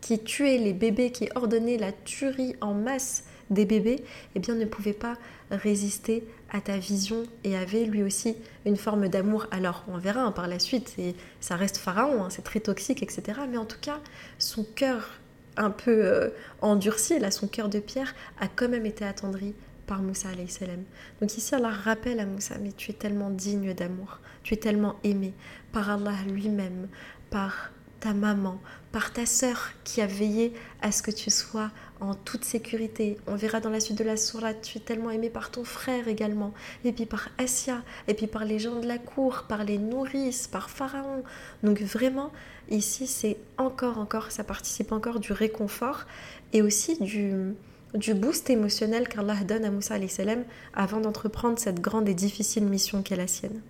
qui 0.00 0.18
tuait 0.22 0.58
les 0.58 0.74
bébés, 0.74 1.10
qui 1.10 1.28
ordonnait 1.34 1.78
la 1.78 1.90
tuerie 1.90 2.56
en 2.60 2.74
masse 2.74 3.24
des 3.50 3.64
bébés, 3.64 4.04
eh 4.34 4.38
bien 4.38 4.54
ne 4.54 4.64
pouvait 4.64 4.92
pas 4.92 5.16
résister 5.50 6.26
à 6.50 6.60
ta 6.60 6.76
vision 6.78 7.24
et 7.42 7.56
avait 7.56 7.84
lui 7.84 8.02
aussi 8.02 8.36
une 8.64 8.76
forme 8.76 9.08
d'amour. 9.08 9.46
Alors 9.50 9.84
on 9.88 9.98
verra 9.98 10.22
hein, 10.22 10.32
par 10.32 10.46
la 10.46 10.58
suite, 10.58 10.94
et 10.98 11.14
ça 11.40 11.56
reste 11.56 11.78
Pharaon, 11.78 12.24
hein, 12.24 12.30
c'est 12.30 12.44
très 12.44 12.60
toxique, 12.60 13.02
etc. 13.02 13.40
Mais 13.50 13.56
en 13.56 13.64
tout 13.64 13.80
cas, 13.80 14.00
son 14.38 14.64
cœur 14.64 15.10
un 15.56 15.70
peu 15.70 16.04
euh, 16.04 16.30
endurci, 16.60 17.18
là, 17.18 17.30
son 17.30 17.46
cœur 17.46 17.68
de 17.68 17.78
pierre, 17.78 18.14
a 18.40 18.48
quand 18.48 18.68
même 18.68 18.86
été 18.86 19.04
attendri 19.04 19.54
par 19.86 20.02
Moussa 20.02 20.28
salam. 20.48 20.84
Donc 21.20 21.36
ici 21.36 21.54
Allah 21.54 21.70
rappelle 21.70 22.20
à 22.20 22.26
Moussa, 22.26 22.56
mais 22.60 22.72
tu 22.72 22.90
es 22.90 22.94
tellement 22.94 23.30
digne 23.30 23.74
d'amour, 23.74 24.18
tu 24.42 24.54
es 24.54 24.56
tellement 24.56 24.96
aimé 25.04 25.34
par 25.72 25.90
Allah 25.90 26.14
lui-même, 26.28 26.88
par 27.30 27.70
ta 28.04 28.12
maman, 28.12 28.60
par 28.92 29.14
ta 29.14 29.24
sœur 29.24 29.70
qui 29.82 30.02
a 30.02 30.06
veillé 30.06 30.52
à 30.82 30.92
ce 30.92 31.02
que 31.02 31.10
tu 31.10 31.30
sois 31.30 31.70
en 32.00 32.14
toute 32.14 32.44
sécurité. 32.44 33.16
On 33.26 33.34
verra 33.34 33.60
dans 33.60 33.70
la 33.70 33.80
suite 33.80 33.96
de 33.96 34.04
la 34.04 34.18
sourate, 34.18 34.60
tu 34.60 34.76
es 34.76 34.80
tellement 34.82 35.10
aimé 35.10 35.30
par 35.30 35.50
ton 35.50 35.64
frère 35.64 36.06
également, 36.06 36.52
et 36.84 36.92
puis 36.92 37.06
par 37.06 37.30
Asia, 37.38 37.82
et 38.06 38.12
puis 38.12 38.26
par 38.26 38.44
les 38.44 38.58
gens 38.58 38.78
de 38.78 38.86
la 38.86 38.98
cour, 38.98 39.44
par 39.48 39.64
les 39.64 39.78
nourrices, 39.78 40.48
par 40.48 40.68
Pharaon. 40.68 41.22
Donc 41.62 41.80
vraiment, 41.80 42.30
ici 42.68 43.06
c'est 43.06 43.38
encore, 43.56 43.98
encore, 43.98 44.30
ça 44.30 44.44
participe 44.44 44.92
encore 44.92 45.18
du 45.18 45.32
réconfort 45.32 46.04
et 46.52 46.60
aussi 46.60 47.02
du, 47.02 47.54
du 47.94 48.14
boost 48.14 48.50
émotionnel 48.50 49.08
qu'Allah 49.08 49.36
donne 49.44 49.64
à 49.64 49.70
Moussa 49.70 49.96
salam 50.08 50.44
avant 50.74 51.00
d'entreprendre 51.00 51.58
cette 51.58 51.80
grande 51.80 52.08
et 52.08 52.14
difficile 52.14 52.64
mission 52.64 53.02
qu'est 53.02 53.16
la 53.16 53.28
sienne. 53.28 53.60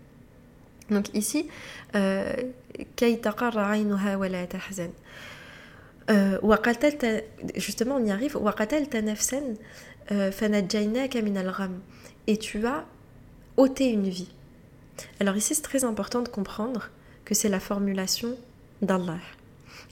Donc 0.90 1.14
ici, 1.14 1.48
euh, 1.94 2.32
euh, 6.10 7.20
justement 7.56 7.96
on 7.96 8.04
y 8.04 8.10
arrive, 8.10 8.36
euh, 10.10 10.30
et 12.26 12.36
tu 12.36 12.66
as 12.66 12.84
ôté 13.56 13.90
une 13.90 14.08
vie. 14.08 14.28
Alors 15.20 15.36
ici 15.36 15.54
c'est 15.54 15.62
très 15.62 15.84
important 15.84 16.20
de 16.22 16.28
comprendre 16.28 16.90
que 17.24 17.34
c'est 17.34 17.48
la 17.48 17.60
formulation 17.60 18.36
d'Allah 18.82 19.18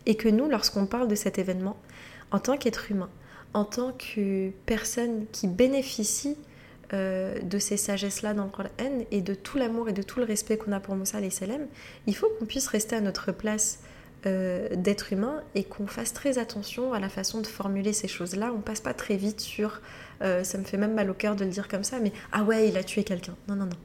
et 0.04 0.16
que 0.16 0.28
nous 0.28 0.48
lorsqu'on 0.48 0.86
parle 0.86 1.08
de 1.08 1.14
cet 1.14 1.38
événement, 1.38 1.76
en 2.30 2.38
tant 2.38 2.56
qu'être 2.58 2.90
humain, 2.90 3.08
en 3.54 3.64
tant 3.64 3.92
que 3.92 4.50
personne 4.66 5.26
qui 5.32 5.46
bénéficie 5.46 6.36
euh, 6.94 7.40
de 7.40 7.58
ces 7.58 7.76
sagesses-là 7.76 8.34
dans 8.34 8.44
le 8.44 8.50
Coran 8.50 8.68
et 9.10 9.22
de 9.22 9.34
tout 9.34 9.56
l'amour 9.56 9.88
et 9.88 9.92
de 9.92 10.02
tout 10.02 10.18
le 10.18 10.26
respect 10.26 10.58
qu'on 10.58 10.72
a 10.72 10.80
pour 10.80 10.94
Moussa 10.94 11.18
salam, 11.30 11.66
il 12.06 12.14
faut 12.14 12.28
qu'on 12.38 12.44
puisse 12.44 12.66
rester 12.66 12.96
à 12.96 13.00
notre 13.00 13.32
place 13.32 13.80
euh, 14.26 14.68
d'être 14.76 15.12
humain 15.12 15.42
et 15.54 15.64
qu'on 15.64 15.86
fasse 15.86 16.12
très 16.12 16.38
attention 16.38 16.92
à 16.92 17.00
la 17.00 17.08
façon 17.08 17.40
de 17.40 17.46
formuler 17.46 17.94
ces 17.94 18.08
choses-là. 18.08 18.52
On 18.54 18.60
passe 18.60 18.80
pas 18.80 18.92
très 18.92 19.16
vite 19.16 19.40
sur, 19.40 19.80
euh, 20.22 20.44
ça 20.44 20.58
me 20.58 20.64
fait 20.64 20.76
même 20.76 20.94
mal 20.94 21.10
au 21.10 21.14
cœur 21.14 21.34
de 21.34 21.44
le 21.44 21.50
dire 21.50 21.66
comme 21.66 21.84
ça, 21.84 21.98
mais 21.98 22.12
ah 22.30 22.42
ouais, 22.42 22.68
il 22.68 22.76
a 22.76 22.84
tué 22.84 23.04
quelqu'un. 23.04 23.36
Non, 23.48 23.56
non, 23.56 23.66
non. 23.66 23.78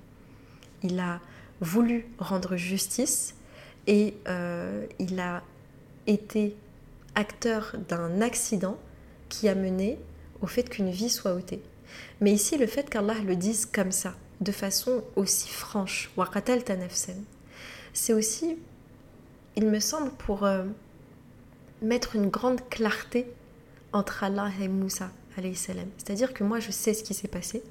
Il 0.83 0.99
a 0.99 1.21
voulu 1.61 2.07
rendre 2.19 2.57
justice 2.57 3.35
et 3.87 4.15
il 4.99 5.19
a 5.19 5.43
été 6.07 6.55
acteur 7.15 7.73
d'un 7.87 8.19
accident 8.19 8.77
qui 9.29 9.47
a 9.49 9.55
mené 9.55 9.99
au 10.41 10.47
fait 10.47 10.63
qu'une 10.63 10.89
vie 10.89 11.09
soit 11.09 11.33
ôtée. 11.33 11.61
Mais 12.21 12.31
ici, 12.31 12.57
le 12.57 12.67
fait 12.67 12.89
qu'Allah 12.89 13.15
le 13.25 13.35
dise 13.35 13.65
comme 13.65 13.91
ça, 13.91 14.15
de 14.41 14.51
façon 14.51 15.03
aussi 15.15 15.49
franche, 15.49 16.11
c'est 17.93 18.13
aussi, 18.13 18.57
il 19.55 19.67
me 19.67 19.79
semble, 19.79 20.11
pour 20.11 20.43
euh, 20.43 20.63
mettre 21.81 22.15
une 22.15 22.29
grande 22.29 22.67
clarté 22.69 23.27
entre 23.93 24.23
Allah 24.23 24.51
et 24.61 24.67
Moussa. 24.67 25.09
C'est-à-dire 25.35 26.33
que 26.33 26.43
moi, 26.43 26.59
je 26.59 26.71
sais 26.71 26.93
ce 26.95 27.03
qui 27.03 27.13
s'est 27.13 27.27
passé 27.27 27.61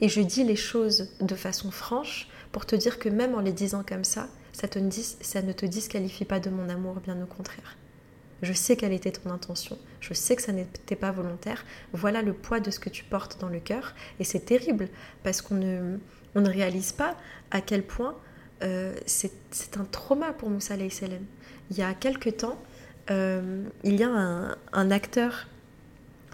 et 0.00 0.08
je 0.08 0.20
dis 0.20 0.44
les 0.44 0.56
choses 0.56 1.08
de 1.20 1.34
façon 1.34 1.70
franche 1.70 2.28
pour 2.52 2.66
te 2.66 2.76
dire 2.76 2.98
que 2.98 3.08
même 3.08 3.34
en 3.34 3.40
les 3.40 3.52
disant 3.52 3.82
comme 3.86 4.04
ça, 4.04 4.28
ça, 4.52 4.68
te, 4.68 4.78
ça 5.20 5.42
ne 5.42 5.52
te 5.52 5.66
disqualifie 5.66 6.24
pas 6.24 6.40
de 6.40 6.50
mon 6.50 6.68
amour, 6.68 6.96
bien 6.96 7.20
au 7.22 7.26
contraire. 7.26 7.76
Je 8.42 8.52
sais 8.52 8.76
quelle 8.76 8.92
était 8.92 9.10
ton 9.10 9.30
intention, 9.30 9.78
je 10.00 10.14
sais 10.14 10.36
que 10.36 10.42
ça 10.42 10.52
n'était 10.52 10.96
pas 10.96 11.10
volontaire. 11.10 11.64
Voilà 11.92 12.22
le 12.22 12.32
poids 12.32 12.60
de 12.60 12.70
ce 12.70 12.78
que 12.78 12.88
tu 12.88 13.04
portes 13.04 13.40
dans 13.40 13.48
le 13.48 13.58
cœur. 13.58 13.94
Et 14.20 14.24
c'est 14.24 14.40
terrible 14.40 14.88
parce 15.24 15.42
qu'on 15.42 15.56
ne, 15.56 15.98
on 16.34 16.40
ne 16.40 16.48
réalise 16.48 16.92
pas 16.92 17.16
à 17.50 17.60
quel 17.60 17.82
point 17.82 18.16
euh, 18.62 18.94
c'est 19.06 19.76
un 19.76 19.84
trauma 19.84 20.32
pour 20.32 20.50
Moussa 20.50 20.74
salam. 20.90 21.24
Il 21.70 21.78
y 21.78 21.82
a 21.82 21.94
quelque 21.94 22.30
temps, 22.30 22.58
euh, 23.10 23.62
il 23.84 23.96
y 23.96 24.02
a 24.02 24.08
un, 24.08 24.90
acteur 24.90 25.46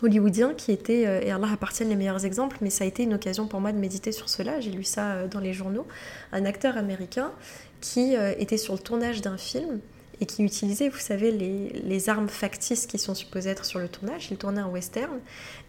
hollywoodien 0.02 0.54
qui 0.54 0.72
était, 0.72 1.06
euh, 1.06 1.20
et 1.22 1.30
Allah 1.30 1.48
appartient 1.52 1.84
les 1.84 1.96
meilleurs 1.96 2.24
exemples, 2.24 2.58
mais 2.60 2.70
ça 2.70 2.84
a 2.84 2.86
été 2.86 3.02
une 3.02 3.14
occasion 3.14 3.46
pour 3.46 3.60
moi 3.60 3.72
de 3.72 3.78
méditer 3.78 4.12
sur 4.12 4.28
cela, 4.28 4.60
j'ai 4.60 4.70
lu 4.70 4.84
ça 4.84 5.26
dans 5.26 5.40
les 5.40 5.52
journaux, 5.52 5.86
un 6.32 6.44
acteur 6.44 6.76
américain 6.76 7.32
qui 7.80 8.14
était 8.14 8.56
sur 8.56 8.72
le 8.74 8.78
tournage 8.78 9.20
d'un 9.20 9.36
film 9.36 9.80
et 10.20 10.26
qui 10.26 10.42
utilisait, 10.42 10.88
vous 10.88 10.98
savez, 10.98 11.30
les, 11.30 12.08
armes 12.08 12.28
factices 12.28 12.86
qui 12.86 12.98
sont 12.98 13.14
supposées 13.14 13.50
être 13.50 13.64
sur 13.64 13.78
le 13.78 13.88
tournage. 13.88 14.28
Il 14.30 14.36
tournait 14.36 14.60
un 14.60 14.68
western 14.68 15.20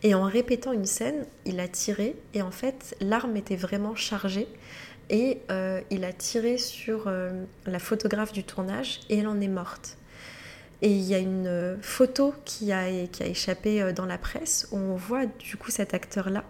et 0.03 0.13
en 0.13 0.23
répétant 0.23 0.71
une 0.71 0.85
scène, 0.85 1.25
il 1.45 1.59
a 1.59 1.67
tiré 1.67 2.15
et 2.33 2.41
en 2.41 2.51
fait 2.51 2.95
l'arme 2.99 3.37
était 3.37 3.55
vraiment 3.55 3.95
chargée 3.95 4.47
et 5.09 5.39
il 5.91 6.03
a 6.03 6.11
tiré 6.11 6.57
sur 6.57 7.09
la 7.65 7.79
photographe 7.79 8.33
du 8.33 8.43
tournage 8.43 8.99
et 9.09 9.19
elle 9.19 9.27
en 9.27 9.39
est 9.39 9.47
morte. 9.47 9.97
Et 10.81 10.89
il 10.89 11.03
y 11.03 11.15
a 11.15 11.19
une 11.19 11.47
euh, 11.47 11.77
photo 11.81 12.33
qui 12.43 12.71
a, 12.71 13.07
qui 13.07 13.23
a 13.23 13.27
échappé 13.27 13.81
euh, 13.81 13.93
dans 13.93 14.05
la 14.05 14.17
presse 14.17 14.67
où 14.71 14.77
on 14.77 14.95
voit 14.95 15.25
du 15.25 15.57
coup 15.57 15.71
cet 15.71 15.93
acteur-là 15.93 16.43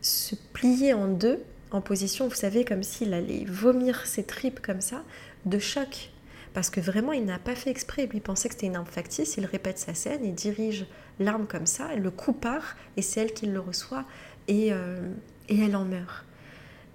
se 0.00 0.34
plier 0.52 0.94
en 0.94 1.08
deux 1.08 1.42
en 1.70 1.82
position, 1.82 2.28
vous 2.28 2.34
savez, 2.34 2.64
comme 2.64 2.82
s'il 2.82 3.12
allait 3.12 3.44
vomir 3.46 4.06
ses 4.06 4.24
tripes 4.24 4.60
comme 4.60 4.80
ça, 4.80 5.02
de 5.44 5.58
choc. 5.58 6.10
Parce 6.58 6.70
que 6.70 6.80
vraiment, 6.80 7.12
il 7.12 7.24
n'a 7.24 7.38
pas 7.38 7.54
fait 7.54 7.70
exprès. 7.70 8.06
Lui 8.06 8.18
pensait 8.18 8.48
que 8.48 8.54
c'était 8.56 8.66
une 8.66 8.74
arme 8.74 8.84
factice. 8.84 9.36
Il 9.36 9.46
répète 9.46 9.78
sa 9.78 9.94
scène, 9.94 10.24
il 10.24 10.34
dirige 10.34 10.88
l'arme 11.20 11.46
comme 11.46 11.66
ça, 11.66 11.94
le 11.94 12.10
coup 12.10 12.32
part, 12.32 12.74
et 12.96 13.02
c'est 13.02 13.20
elle 13.20 13.32
qui 13.32 13.46
le 13.46 13.60
reçoit, 13.60 14.04
et, 14.48 14.72
euh, 14.72 15.08
et 15.48 15.60
elle 15.60 15.76
en 15.76 15.84
meurt. 15.84 16.24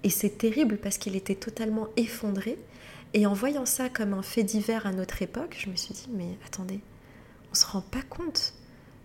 Et 0.02 0.10
c'est 0.10 0.36
terrible 0.36 0.76
parce 0.76 0.98
qu'il 0.98 1.16
était 1.16 1.34
totalement 1.34 1.88
effondré. 1.96 2.58
Et 3.14 3.24
en 3.24 3.32
voyant 3.32 3.64
ça 3.64 3.88
comme 3.88 4.12
un 4.12 4.20
fait 4.20 4.42
divers 4.42 4.86
à 4.86 4.92
notre 4.92 5.22
époque, 5.22 5.56
je 5.58 5.70
me 5.70 5.76
suis 5.76 5.94
dit, 5.94 6.08
mais 6.12 6.36
attendez, 6.44 6.80
on 7.46 7.52
ne 7.52 7.56
se 7.56 7.64
rend 7.64 7.80
pas 7.80 8.02
compte 8.02 8.52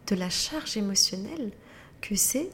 de 0.07 0.15
la 0.15 0.29
charge 0.29 0.75
émotionnelle 0.75 1.51
que 2.01 2.15
c'est 2.15 2.49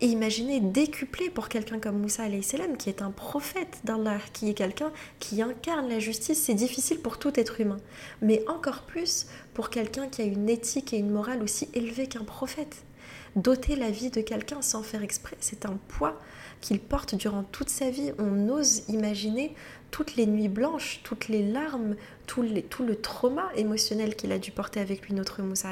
et 0.00 0.06
imaginez 0.06 0.60
décuplé 0.60 1.28
pour 1.28 1.48
quelqu'un 1.48 1.78
comme 1.80 1.98
Moussa 1.98 2.24
salam 2.42 2.76
qui 2.76 2.88
est 2.88 3.02
un 3.02 3.10
prophète 3.10 3.80
d'Allah, 3.84 4.18
qui 4.32 4.48
est 4.50 4.54
quelqu'un 4.54 4.92
qui 5.18 5.42
incarne 5.42 5.88
la 5.88 5.98
justice, 5.98 6.40
c'est 6.40 6.54
difficile 6.54 7.00
pour 7.00 7.18
tout 7.18 7.38
être 7.38 7.60
humain. 7.60 7.78
Mais 8.22 8.44
encore 8.48 8.82
plus 8.82 9.26
pour 9.54 9.70
quelqu'un 9.70 10.08
qui 10.08 10.22
a 10.22 10.24
une 10.24 10.48
éthique 10.48 10.92
et 10.92 10.98
une 10.98 11.10
morale 11.10 11.42
aussi 11.42 11.68
élevée 11.74 12.06
qu'un 12.06 12.24
prophète. 12.24 12.84
Doter 13.36 13.76
la 13.76 13.90
vie 13.90 14.10
de 14.10 14.20
quelqu'un 14.20 14.62
sans 14.62 14.82
faire 14.82 15.02
exprès, 15.02 15.36
c'est 15.40 15.66
un 15.66 15.78
poids 15.88 16.18
qu'il 16.60 16.80
porte 16.80 17.14
durant 17.14 17.42
toute 17.42 17.68
sa 17.68 17.90
vie. 17.90 18.12
On 18.18 18.48
ose 18.48 18.82
imaginer 18.88 19.54
toutes 19.90 20.16
les 20.16 20.26
nuits 20.26 20.48
blanches, 20.48 21.00
toutes 21.04 21.28
les 21.28 21.42
larmes, 21.42 21.96
tout, 22.26 22.42
le 22.42 22.94
trauma 22.96 23.48
émotionnel 23.56 24.16
qu'il 24.16 24.32
a 24.32 24.38
dû 24.38 24.50
porter 24.50 24.80
avec 24.80 25.06
lui, 25.06 25.14
notre 25.14 25.42
Moussa. 25.42 25.70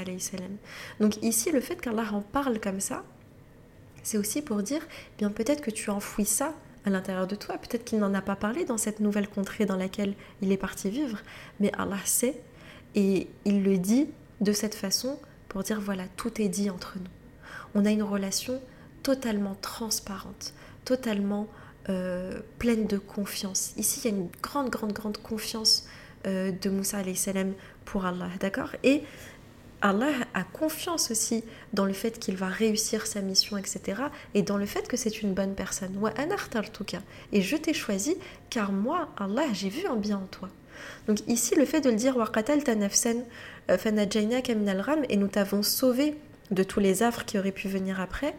Donc 1.00 1.22
ici, 1.22 1.50
le 1.50 1.60
fait 1.60 1.80
qu'Allah 1.80 2.08
en 2.12 2.20
parle 2.20 2.60
comme 2.60 2.80
ça, 2.80 3.04
c'est 4.07 4.19
aussi 4.19 4.40
pour 4.40 4.62
dire, 4.62 4.83
eh 4.87 5.19
bien 5.19 5.31
peut-être 5.31 5.61
que 5.61 5.71
tu 5.73 5.90
enfouis 5.90 6.27
ça 6.27 6.55
à 6.85 6.90
l'intérieur 6.90 7.27
de 7.27 7.35
toi, 7.35 7.59
peut-être 7.59 7.85
qu'il 7.85 7.99
n'en 7.99 8.14
a 8.14 8.23
pas 8.23 8.37
parlé 8.37 8.64
dans 8.64 8.79
cette 8.79 9.01
nouvelle 9.01 9.27
contrée 9.27 9.66
dans 9.66 9.75
laquelle 9.75 10.14
il 10.42 10.53
est 10.53 10.57
parti 10.57 10.90
vivre, 10.90 11.19
mais 11.59 11.73
Allah 11.77 11.99
sait, 12.05 12.40
et 12.95 13.27
il 13.45 13.64
le 13.64 13.79
dit 13.79 14.07
de 14.40 14.53
cette 14.53 14.77
façon 14.77 15.19
pour 15.49 15.64
dire, 15.64 15.81
voilà, 15.81 16.05
tout 16.16 16.40
est 16.40 16.49
dit 16.49 16.71
entre 16.71 16.99
nous. 17.01 17.11
On 17.75 17.85
a 17.85 17.90
une 17.90 18.05
relation 18.05 18.62
totalement 19.03 19.57
transparente, 19.61 20.55
totalement 20.85 21.49
euh, 21.88 22.38
pleine 22.61 22.87
de 22.87 22.99
confiance. 22.99 23.73
Ici, 23.77 24.03
il 24.05 24.11
y 24.12 24.14
a 24.14 24.16
une 24.16 24.29
grande, 24.40 24.71
grande, 24.71 24.92
grande 24.92 25.19
confiance 25.19 25.88
euh, 26.29 26.53
de 26.53 26.71
Moussa 26.71 26.99
salam 27.16 27.55
pour 27.85 28.07
Allah, 28.07 28.31
d'accord? 28.38 28.71
Et 28.85 29.03
Allah 29.82 30.12
a 30.34 30.42
confiance 30.42 31.10
aussi 31.10 31.44
dans 31.72 31.84
le 31.84 31.92
fait 31.92 32.18
qu'il 32.18 32.36
va 32.36 32.48
réussir 32.48 33.06
sa 33.06 33.20
mission, 33.20 33.56
etc. 33.56 34.02
Et 34.34 34.42
dans 34.42 34.56
le 34.56 34.66
fait 34.66 34.88
que 34.88 34.96
c'est 34.96 35.22
une 35.22 35.34
bonne 35.34 35.54
personne. 35.54 35.92
Et 37.32 37.42
je 37.42 37.56
t'ai 37.56 37.74
choisi 37.74 38.16
car 38.50 38.72
moi, 38.72 39.08
Allah, 39.16 39.44
j'ai 39.52 39.68
vu 39.68 39.86
un 39.86 39.96
bien 39.96 40.18
en 40.18 40.26
toi. 40.26 40.48
Donc 41.06 41.20
ici, 41.26 41.54
le 41.54 41.64
fait 41.64 41.80
de 41.80 41.90
le 41.90 41.96
dire, 41.96 42.16
euh, 43.70 43.76
et 45.08 45.16
nous 45.16 45.28
t'avons 45.28 45.62
sauvé 45.62 46.16
de 46.50 46.62
tous 46.62 46.80
les 46.80 47.02
affres 47.02 47.24
qui 47.24 47.38
auraient 47.38 47.52
pu 47.52 47.68
venir 47.68 48.00
après, 48.00 48.34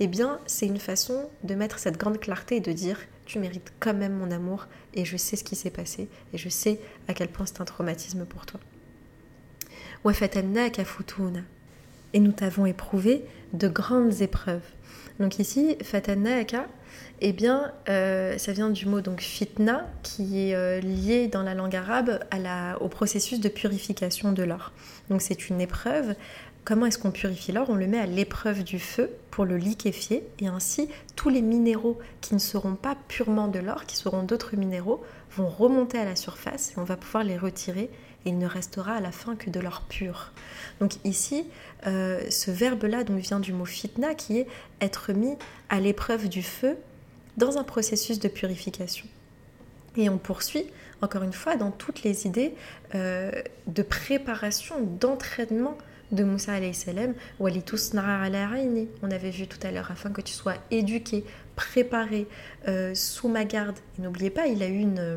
eh 0.00 0.06
bien, 0.06 0.40
c'est 0.46 0.66
une 0.66 0.80
façon 0.80 1.28
de 1.44 1.54
mettre 1.54 1.78
cette 1.78 1.96
grande 1.96 2.18
clarté 2.18 2.56
et 2.56 2.60
de 2.60 2.72
dire 2.72 2.98
tu 3.24 3.38
mérites 3.38 3.72
quand 3.78 3.94
même 3.94 4.14
mon 4.14 4.30
amour 4.30 4.66
et 4.94 5.04
je 5.04 5.16
sais 5.16 5.36
ce 5.36 5.44
qui 5.44 5.54
s'est 5.54 5.70
passé 5.70 6.08
et 6.32 6.38
je 6.38 6.48
sais 6.48 6.80
à 7.08 7.14
quel 7.14 7.28
point 7.28 7.46
c'est 7.46 7.60
un 7.60 7.64
traumatisme 7.64 8.24
pour 8.24 8.46
toi. 8.46 8.60
Et 12.14 12.20
nous 12.20 12.32
t'avons 12.32 12.66
éprouvé 12.66 13.24
de 13.52 13.68
grandes 13.68 14.20
épreuves. 14.20 14.60
Donc 15.20 15.38
ici, 15.38 15.76
fatannaka, 15.82 16.66
eh 17.20 17.32
bien, 17.32 17.72
euh, 17.88 18.36
ça 18.38 18.52
vient 18.52 18.70
du 18.70 18.86
mot 18.86 19.00
donc 19.00 19.20
fitna, 19.20 19.88
qui 20.02 20.48
est 20.48 20.54
euh, 20.54 20.80
lié 20.80 21.28
dans 21.28 21.42
la 21.42 21.54
langue 21.54 21.76
arabe 21.76 22.18
au 22.80 22.88
processus 22.88 23.40
de 23.40 23.48
purification 23.48 24.32
de 24.32 24.42
l'or. 24.42 24.72
Donc 25.08 25.22
c'est 25.22 25.48
une 25.48 25.60
épreuve 25.60 26.14
Comment 26.64 26.86
est-ce 26.86 26.98
qu'on 26.98 27.10
purifie 27.10 27.50
l'or? 27.50 27.70
On 27.70 27.74
le 27.74 27.88
met 27.88 27.98
à 27.98 28.06
l'épreuve 28.06 28.62
du 28.62 28.78
feu 28.78 29.10
pour 29.32 29.44
le 29.44 29.56
liquéfier 29.56 30.24
et 30.38 30.46
ainsi 30.46 30.88
tous 31.16 31.28
les 31.28 31.42
minéraux 31.42 31.98
qui 32.20 32.34
ne 32.34 32.38
seront 32.38 32.76
pas 32.76 32.96
purement 33.08 33.48
de 33.48 33.58
l'or, 33.58 33.84
qui 33.84 33.96
seront 33.96 34.22
d'autres 34.22 34.54
minéraux, 34.54 35.02
vont 35.36 35.48
remonter 35.48 35.98
à 35.98 36.04
la 36.04 36.16
surface 36.16 36.72
et 36.72 36.78
on 36.78 36.84
va 36.84 36.96
pouvoir 36.96 37.24
les 37.24 37.36
retirer 37.38 37.90
et 38.24 38.28
il 38.28 38.38
ne 38.38 38.46
restera 38.46 38.94
à 38.94 39.00
la 39.00 39.12
fin 39.12 39.34
que 39.34 39.50
de 39.50 39.60
l'or 39.60 39.82
pur. 39.88 40.32
Donc 40.80 40.92
ici, 41.04 41.44
euh, 41.86 42.20
ce 42.30 42.50
verbe-là 42.50 43.04
donc 43.04 43.18
vient 43.18 43.40
du 43.40 43.52
mot 43.52 43.64
fitna 43.64 44.14
qui 44.14 44.38
est 44.38 44.46
être 44.80 45.12
mis 45.12 45.36
à 45.68 45.80
l'épreuve 45.80 46.28
du 46.28 46.42
feu 46.42 46.76
dans 47.36 47.58
un 47.58 47.64
processus 47.64 48.18
de 48.18 48.28
purification. 48.28 49.06
Et 49.96 50.08
on 50.08 50.18
poursuit 50.18 50.66
encore 51.02 51.24
une 51.24 51.32
fois 51.32 51.56
dans 51.56 51.70
toutes 51.70 52.04
les 52.04 52.26
idées 52.26 52.54
euh, 52.94 53.30
de 53.66 53.82
préparation, 53.82 54.76
d'entraînement 54.80 55.76
de 56.12 56.24
Moussa 56.24 56.52
salam, 56.74 57.14
on 57.40 57.46
avait 57.46 59.30
vu 59.30 59.46
tout 59.46 59.66
à 59.66 59.70
l'heure, 59.70 59.90
afin 59.90 60.10
que 60.10 60.20
tu 60.20 60.32
sois 60.32 60.54
éduqué, 60.70 61.24
préparé, 61.56 62.26
euh, 62.68 62.94
sous 62.94 63.28
ma 63.28 63.44
garde. 63.44 63.78
Et 63.98 64.02
n'oubliez 64.02 64.30
pas, 64.30 64.46
il 64.46 64.62
a 64.62 64.68
eu 64.68 64.78
une, 64.78 64.98
euh, 64.98 65.16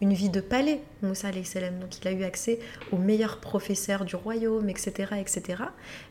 une 0.00 0.12
vie 0.12 0.30
de 0.30 0.40
palais, 0.40 0.80
Moussa 1.02 1.28
salam, 1.44 1.78
donc 1.78 1.98
il 1.98 2.08
a 2.08 2.12
eu 2.12 2.24
accès 2.24 2.58
aux 2.92 2.98
meilleurs 2.98 3.38
professeurs 3.38 4.04
du 4.04 4.16
royaume, 4.16 4.68
etc. 4.68 5.12
etc. 5.18 5.62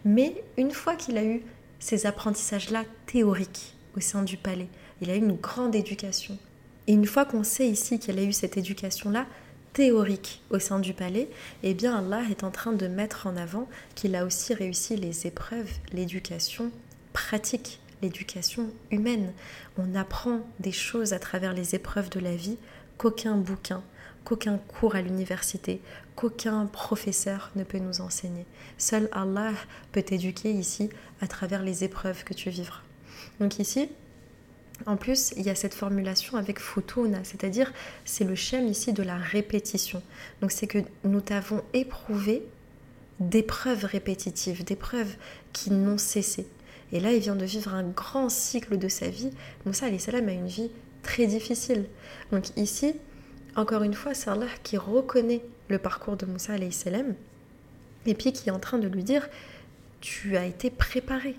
Mais 0.06 0.44
une 0.58 0.72
fois 0.72 0.96
qu'il 0.96 1.18
a 1.18 1.24
eu 1.24 1.42
ces 1.80 2.06
apprentissages-là 2.06 2.84
théoriques 3.06 3.76
au 3.96 4.00
sein 4.00 4.24
du 4.24 4.38
palais, 4.38 4.68
il 5.02 5.10
a 5.10 5.16
eu 5.16 5.20
une 5.20 5.36
grande 5.36 5.76
éducation. 5.76 6.38
Et 6.88 6.94
une 6.94 7.06
fois 7.06 7.26
qu'on 7.26 7.44
sait 7.44 7.68
ici 7.68 8.00
qu'il 8.00 8.18
a 8.20 8.24
eu 8.24 8.34
cette 8.34 8.58
éducation-là, 8.58 9.26
théorique 9.74 10.42
au 10.50 10.60
sein 10.60 10.80
du 10.80 10.94
palais, 10.94 11.30
eh 11.64 11.74
bien 11.74 11.96
Allah 11.98 12.22
est 12.30 12.44
en 12.44 12.52
train 12.52 12.74
de 12.74 12.88
mettre 12.88 13.28
en 13.28 13.38
avant 13.38 13.68
qu'il 13.96 14.16
a 14.16 14.26
aussi 14.26 14.54
réussi 14.54 14.96
les 14.96 15.28
épreuves, 15.28 15.72
l'éducation 15.94 16.72
pratique, 17.14 17.80
l'éducation 18.02 18.70
humaine. 18.92 19.34
On 19.78 19.96
apprend 19.96 20.42
des 20.60 20.72
choses 20.72 21.14
à 21.14 21.20
travers 21.20 21.54
les 21.54 21.76
épreuves 21.76 22.10
de 22.10 22.20
la 22.20 22.36
vie 22.36 22.58
qu'aucun 22.98 23.36
bouquin, 23.36 23.82
qu'aucun 24.26 24.58
cours 24.58 24.96
à 24.96 25.02
l'université, 25.02 25.82
qu'aucun 26.16 26.66
professeur 26.66 27.52
ne 27.56 27.64
peut 27.64 27.80
nous 27.80 28.02
enseigner. 28.02 28.46
Seul 28.78 29.10
Allah 29.12 29.54
peut 29.92 30.04
t'éduquer 30.04 30.52
ici 30.52 30.90
à 31.22 31.28
travers 31.28 31.64
les 31.64 31.84
épreuves 31.84 32.24
que 32.24 32.34
tu 32.34 32.50
vivras. 32.50 32.82
Donc 33.40 33.60
ici, 33.60 33.90
en 34.86 34.96
plus, 34.96 35.34
il 35.36 35.44
y 35.44 35.50
a 35.50 35.56
cette 35.56 35.74
formulation 35.74 36.38
avec 36.38 36.60
futuna, 36.60 37.24
c'est-à-dire 37.24 37.72
c'est 38.06 38.24
le 38.24 38.36
schème 38.36 38.68
ici 38.68 38.94
de 38.94 39.04
la 39.04 39.18
répétition. 39.18 40.02
Donc 40.42 40.52
c'est 40.52 40.68
que 40.68 40.80
nous 41.04 41.22
t'avons 41.22 41.62
éprouvé 41.74 42.44
d'épreuves 43.20 43.84
répétitives, 43.84 44.64
d'épreuves 44.64 45.16
qui 45.52 45.72
n'ont 45.72 45.98
cessé. 45.98 46.48
Et 46.92 47.00
là, 47.00 47.12
il 47.14 47.20
vient 47.20 47.36
de 47.36 47.46
vivre 47.46 47.74
un 47.74 47.84
grand 47.84 48.30
cycle 48.30 48.78
de 48.78 48.88
sa 48.88 49.10
vie. 49.10 49.32
Moussa 49.66 49.86
salam 50.00 50.28
a 50.28 50.32
une 50.32 50.48
vie 50.48 50.72
très 51.04 51.28
difficile. 51.28 51.86
Donc 52.32 52.46
ici, 52.58 52.94
encore 53.56 53.84
une 53.84 53.94
fois, 53.94 54.14
c'est 54.14 54.30
Allah 54.30 54.48
qui 54.64 54.78
reconnaît 54.78 55.42
le 55.68 55.78
parcours 55.78 56.18
de 56.18 56.26
Moussa 56.26 56.54
salam 56.72 57.16
et 58.06 58.14
puis 58.16 58.34
qui 58.34 58.50
est 58.50 58.52
en 58.52 58.60
train 58.60 58.78
de 58.78 58.88
lui 58.88 59.04
dire 59.04 59.28
tu 60.02 60.38
as 60.38 60.46
été 60.46 60.70
préparé. 60.70 61.36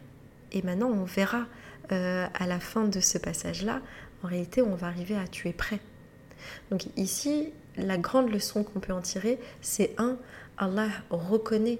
Et 0.53 0.63
maintenant, 0.63 0.89
on 0.89 1.05
verra 1.05 1.47
euh, 1.93 2.27
à 2.35 2.47
la 2.47 2.61
fin 2.61 2.85
de 2.85 3.01
ce 3.01 3.19
passage-là, 3.19 3.81
en 4.23 4.29
réalité, 4.29 4.63
on 4.63 4.75
va 4.75 4.89
arriver 4.89 5.17
à 5.17 5.27
tuer 5.27 5.53
prêt. 5.53 5.81
Donc 6.71 6.85
ici, 6.97 7.53
la 7.77 7.97
grande 7.97 8.31
leçon 8.31 8.65
qu'on 8.65 8.81
peut 8.81 8.93
en 8.93 9.01
tirer, 9.01 9.39
c'est 9.61 9.95
un, 9.99 10.19
Allah 10.59 10.89
reconnaît 11.11 11.79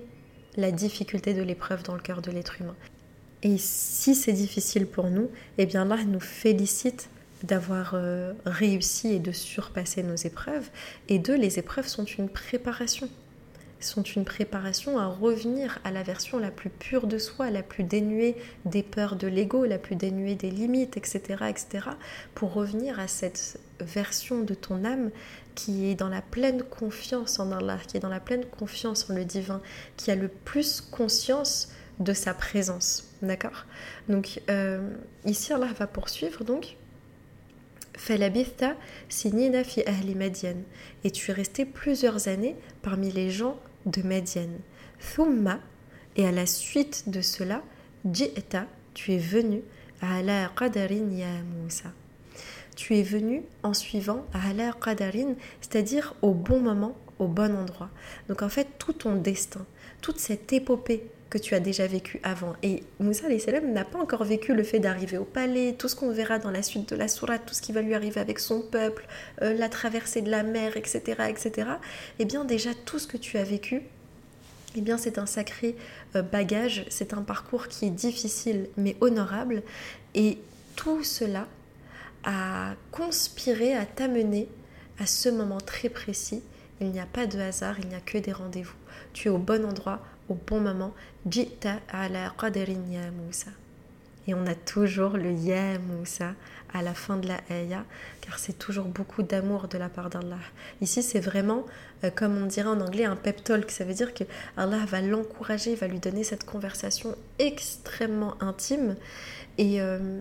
la 0.57 0.73
difficulté 0.73 1.35
de 1.35 1.43
l'épreuve 1.43 1.83
dans 1.83 1.95
le 1.95 2.01
cœur 2.01 2.23
de 2.23 2.31
l'être 2.31 2.61
humain. 2.61 2.77
Et 3.43 3.57
si 3.59 4.15
c'est 4.15 4.33
difficile 4.33 4.87
pour 4.87 5.09
nous, 5.09 5.31
eh 5.59 5.67
bien 5.67 5.83
Allah 5.91 6.05
nous 6.05 6.21
félicite 6.21 7.09
d'avoir 7.43 7.93
euh, 7.95 8.35
réussi 8.45 9.15
et 9.15 9.19
de 9.19 9.33
surpasser 9.33 10.03
nos 10.03 10.17
épreuves. 10.17 10.69
Et 11.09 11.19
deux, 11.19 11.37
les 11.37 11.59
épreuves 11.59 11.87
sont 11.87 12.05
une 12.05 12.29
préparation. 12.29 13.09
sont 13.81 14.03
une 14.03 14.27
préparation 14.27 14.99
à 14.99 15.07
revenir 15.07 15.79
à 15.85 15.91
la 15.91 16.03
version 16.03 16.39
la 16.39 16.51
plus 16.51 16.69
pure 16.69 17.07
de 17.07 17.17
soi, 17.17 17.51
la 17.51 17.63
plus 17.63 17.83
dénuée 17.83 18.37
des 18.67 18.83
peurs 18.83 19.17
de 19.17 19.27
l'ego, 19.27 19.65
la 19.65 19.79
plus 19.79 19.97
dénuée 19.97 20.35
des 20.35 20.51
limites, 20.51 20.99
etc., 20.99 21.45
etc., 21.49 21.87
pour 22.35 22.53
revenir 22.53 23.01
à 23.01 23.09
cette 23.09 23.59
version 23.81 24.43
de 24.43 24.53
ton 24.53 24.85
âme 24.85 25.11
qui 25.55 25.87
est 25.87 25.95
dans 25.95 26.11
la 26.11 26.21
pleine 26.21 26.63
confiance 26.63 27.39
en 27.39 27.53
Allah, 27.53 27.79
qui 27.89 27.97
est 27.97 28.01
dans 28.01 28.11
la 28.11 28.21
pleine 28.21 28.45
confiance 28.45 29.09
en 29.09 29.15
le 29.15 29.25
divin, 29.25 29.63
qui 29.97 30.11
a 30.11 30.15
le 30.15 30.29
plus 30.29 30.83
conscience 30.83 31.71
de 32.01 32.13
sa 32.13 32.35
présence. 32.35 33.05
D'accord? 33.23 33.67
Donc 34.09 34.41
euh, 34.51 34.91
ici 35.25 35.53
Allah 35.53 35.69
va 35.79 35.87
poursuivre 35.87 36.45
donc 36.45 36.77
sinina 39.09 39.63
fi 39.63 39.85
et 41.05 41.11
tu 41.11 41.31
es 41.31 41.35
resté 41.35 41.65
plusieurs 41.65 42.29
années 42.29 42.57
parmi 42.83 43.13
les 43.13 43.31
gens 43.31 43.61
de 43.87 44.03
Madian. 44.03 44.49
Thumma 45.15 45.61
et 46.17 46.27
à 46.27 46.33
la 46.33 46.47
suite 46.47 47.09
de 47.09 47.21
cela, 47.21 47.63
ji'ta, 48.11 48.67
tu 48.95 49.13
es 49.13 49.19
venu 49.19 49.63
ala 50.01 50.51
qadarin 50.57 51.11
ya 51.11 51.43
Musa 51.63 51.93
tu 52.81 52.97
es 52.97 53.03
venu 53.03 53.43
en 53.63 53.75
suivant 53.75 54.25
ala 54.33 54.73
qadarin, 54.73 55.35
c'est-à-dire 55.61 56.15
au 56.23 56.33
bon 56.33 56.61
moment, 56.61 56.97
au 57.19 57.27
bon 57.27 57.55
endroit. 57.55 57.91
Donc 58.31 58.41
en 58.41 58.49
fait, 58.49 58.69
tout 58.79 58.95
ton 58.95 59.17
destin, 59.17 59.67
toute 60.01 60.19
cette 60.19 60.51
épopée 60.55 61.05
que 61.31 61.39
tu 61.39 61.55
as 61.55 61.61
déjà 61.61 61.87
vécu 61.87 62.21
avant. 62.25 62.55
Et 62.63 62.83
Moussa 62.99 63.29
n'a 63.29 63.85
pas 63.85 63.99
encore 63.99 64.25
vécu 64.25 64.53
le 64.53 64.65
fait 64.65 64.81
d'arriver 64.81 65.17
au 65.17 65.25
palais, 65.25 65.75
tout 65.79 65.89
ce 65.89 65.95
qu'on 65.95 66.11
verra 66.11 66.39
dans 66.39 66.51
la 66.51 66.63
suite 66.63 66.91
de 66.91 66.97
la 66.97 67.09
sourate, 67.09 67.43
tout 67.47 67.55
ce 67.55 67.63
qui 67.63 67.73
va 67.73 67.81
lui 67.81 67.95
arriver 67.95 68.21
avec 68.21 68.41
son 68.41 68.61
peuple, 68.61 69.07
euh, 69.41 69.55
la 69.55 69.69
traversée 69.69 70.23
de 70.23 70.31
la 70.31 70.43
mer, 70.43 70.77
etc., 70.77 71.23
etc. 71.29 71.69
Eh 72.19 72.25
bien 72.25 72.45
déjà 72.45 72.71
tout 72.85 72.99
ce 72.99 73.07
que 73.07 73.17
tu 73.17 73.39
as 73.39 73.45
vécu, 73.45 73.83
eh 74.77 74.81
bien 74.81 74.99
c'est 74.99 75.19
un 75.19 75.27
sacré 75.27 75.77
euh, 76.17 76.23
bagage, 76.23 76.85
c'est 76.91 77.15
un 77.15 77.23
parcours 77.23 77.69
qui 77.69 77.87
est 77.87 77.91
difficile 77.91 78.69
mais 78.77 78.97
honorable. 79.01 79.63
Et 80.15 80.39
tout 80.75 81.05
cela, 81.05 81.47
à 82.25 82.75
conspirer, 82.91 83.75
à 83.75 83.87
t'amener 83.87 84.49
à 84.99 85.07
ce 85.07 85.29
moment 85.29 85.61
très 85.61 85.89
précis. 85.89 86.43
Il 86.81 86.91
n'y 86.91 87.01
a 87.01 87.07
pas 87.07 87.27
de 87.27 87.39
hasard, 87.39 87.79
il 87.81 87.89
n'y 87.89 87.95
a 87.95 88.01
que 88.01 88.19
des 88.19 88.33
rendez-vous. 88.33 88.75
Tu 89.13 89.29
es 89.29 89.31
au 89.31 89.39
bon 89.39 89.65
endroit, 89.65 90.01
au 90.31 90.39
bon 90.47 90.61
moment. 90.61 90.95
Jita 91.29 91.81
ala 91.91 92.33
ya 92.43 93.11
Musa. 93.11 93.51
Et 94.27 94.35
on 94.35 94.47
a 94.47 94.55
toujours 94.55 95.17
le 95.17 95.33
Ya 95.33 95.79
Musa 95.79 96.35
à 96.73 96.83
la 96.83 96.95
fin 96.95 97.17
de 97.17 97.27
la 97.27 97.41
ayah, 97.51 97.85
car 98.21 98.39
c'est 98.39 98.59
toujours 98.59 98.85
beaucoup 98.85 99.23
d'amour 99.23 99.67
de 99.67 99.77
la 99.77 99.89
part 99.89 100.09
d'Allah. 100.09 100.39
Ici, 100.81 101.03
c'est 101.03 101.21
vraiment, 101.21 101.67
euh, 102.05 102.11
comme 102.11 102.37
on 102.37 102.47
dirait 102.47 102.69
en 102.69 102.81
anglais, 102.81 103.07
un 103.07 103.17
pep 103.17 103.43
talk. 103.43 103.71
Ça 103.71 103.85
veut 103.85 103.95
dire 103.95 104.15
que 104.15 104.25
Allah 104.57 104.85
va 104.87 105.01
l'encourager, 105.01 105.75
va 105.75 105.89
lui 105.89 105.99
donner 105.99 106.23
cette 106.23 106.45
conversation 106.45 107.17
extrêmement 107.39 108.41
intime. 108.41 108.95
Et, 109.59 109.81
euh, 109.81 110.21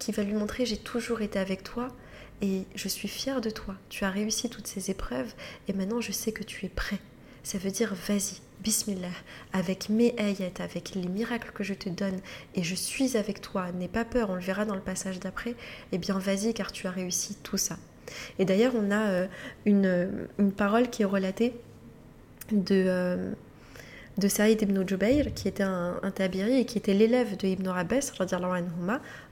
qui 0.00 0.10
va 0.12 0.24
lui 0.24 0.32
montrer 0.32 0.66
j'ai 0.66 0.78
toujours 0.78 1.20
été 1.20 1.38
avec 1.38 1.62
toi 1.62 1.88
et 2.42 2.64
je 2.74 2.88
suis 2.88 3.06
fière 3.06 3.40
de 3.40 3.50
toi. 3.50 3.76
Tu 3.90 4.04
as 4.04 4.10
réussi 4.10 4.48
toutes 4.48 4.66
ces 4.66 4.90
épreuves 4.90 5.32
et 5.68 5.72
maintenant 5.72 6.00
je 6.00 6.10
sais 6.10 6.32
que 6.32 6.42
tu 6.42 6.66
es 6.66 6.68
prêt. 6.68 6.98
Ça 7.44 7.58
veut 7.58 7.70
dire 7.70 7.94
vas-y, 8.08 8.40
bismillah, 8.62 9.08
avec 9.52 9.88
mes 9.88 10.14
ayats, 10.18 10.50
avec 10.60 10.94
les 10.94 11.08
miracles 11.08 11.50
que 11.52 11.64
je 11.64 11.74
te 11.74 11.88
donne 11.88 12.18
et 12.54 12.62
je 12.62 12.74
suis 12.74 13.16
avec 13.16 13.40
toi, 13.40 13.72
n'aie 13.72 13.88
pas 13.88 14.04
peur, 14.04 14.30
on 14.30 14.34
le 14.34 14.40
verra 14.40 14.64
dans 14.64 14.74
le 14.74 14.80
passage 14.80 15.20
d'après, 15.20 15.54
eh 15.92 15.98
bien 15.98 16.18
vas-y 16.18 16.54
car 16.54 16.72
tu 16.72 16.86
as 16.86 16.90
réussi 16.90 17.36
tout 17.42 17.56
ça. 17.56 17.76
Et 18.38 18.44
d'ailleurs 18.44 18.72
on 18.76 18.90
a 18.90 19.08
euh, 19.08 19.26
une, 19.64 20.28
une, 20.38 20.52
parole 20.52 20.90
qui 20.90 21.02
est 21.02 21.06
relatée 21.06 21.54
de... 22.52 22.84
Euh, 22.86 23.32
de 24.18 24.28
Saïd 24.28 24.60
ibn 24.60 24.86
Jubayr, 24.86 25.32
qui 25.34 25.48
était 25.48 25.62
un, 25.62 25.98
tabiri 26.14 26.60
et 26.60 26.64
qui 26.66 26.76
était 26.76 26.92
l'élève 26.92 27.36
de 27.38 27.46
Ibn 27.46 27.68
Abbas, 27.68 28.12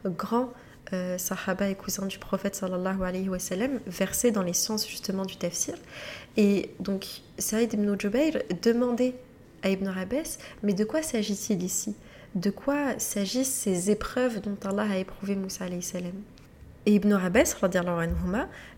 grand 0.07 0.51
euh, 0.93 1.19
sahaba 1.19 1.69
et 1.69 1.75
cousin 1.75 2.07
du 2.07 2.19
prophète 2.19 2.55
sallallahu 2.55 3.03
alayhi 3.05 3.29
wa 3.29 3.39
sallam, 3.39 3.81
versé 3.87 4.31
dans 4.31 4.43
les 4.43 4.53
sciences 4.53 4.89
justement 4.89 5.25
du 5.25 5.37
tafsir. 5.37 5.75
Et 6.37 6.71
donc 6.81 7.07
Saïd 7.39 7.73
ibn 7.75 7.99
Jubayr 7.99 8.43
demandait 8.63 9.15
à 9.63 9.71
Ibn 9.71 9.89
Abbas, 9.89 10.39
mais 10.63 10.73
de 10.73 10.85
quoi 10.85 11.03
s'agit-il 11.03 11.63
ici? 11.63 11.95
De 12.35 12.51
quoi 12.51 12.99
s'agissent 12.99 13.53
ces 13.53 13.91
épreuves 13.91 14.41
dont 14.41 14.57
Allah 14.65 14.87
a 14.91 14.97
éprouvé 14.99 15.35
Moussa 15.35 15.65
alayhi 15.65 15.83
salam? 15.83 16.13
Et 16.87 16.95
Ibn 16.95 17.13
Abbas 17.13 17.57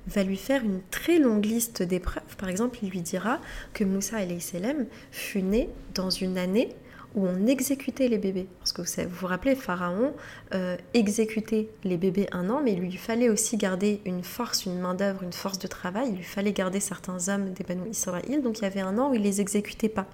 va 0.07 0.23
lui 0.25 0.37
faire 0.37 0.65
une 0.65 0.81
très 0.91 1.19
longue 1.19 1.45
liste 1.45 1.83
d'épreuves. 1.83 2.37
Par 2.39 2.49
exemple, 2.49 2.79
il 2.83 2.91
lui 2.91 3.03
dira 3.03 3.41
que 3.73 3.85
Moussa 3.85 4.17
salam 4.41 4.87
fut 5.13 5.43
né 5.43 5.69
dans 5.95 6.11
une 6.11 6.39
année 6.39 6.75
où 7.15 7.27
on 7.27 7.47
exécutait 7.47 8.09
les 8.09 8.19
bébés. 8.19 8.47
Parce 8.59 8.73
que 8.73 8.83
vous 8.83 9.09
vous, 9.11 9.27
rappelez, 9.27 9.55
Pharaon 9.55 10.13
euh, 10.55 10.77
exécutait 10.95 11.69
les 11.85 11.97
bébés 11.97 12.29
un 12.33 12.49
an, 12.51 12.61
mais 12.63 12.73
il 12.73 12.81
lui 12.81 12.93
fallait 12.93 13.29
aussi 13.29 13.57
garder 13.57 14.01
une 14.05 14.23
force, 14.23 14.67
une 14.67 14.79
main-d'œuvre, 14.79 15.23
une 15.23 15.33
force 15.33 15.59
de 15.59 15.67
travail. 15.67 16.09
Il 16.11 16.17
lui 16.17 16.25
fallait 16.25 16.53
garder 16.53 16.81
certains 16.81 17.29
hommes 17.29 17.53
des 17.53 17.65
Banu 17.65 17.91
Israël. 17.91 18.43
Donc 18.43 18.59
il 18.59 18.63
y 18.63 18.67
avait 18.67 18.81
un 18.81 18.97
an 18.99 19.11
où 19.11 19.15
il 19.15 19.23
les 19.23 19.41
exécutait 19.41 19.89
pas. 19.89 20.07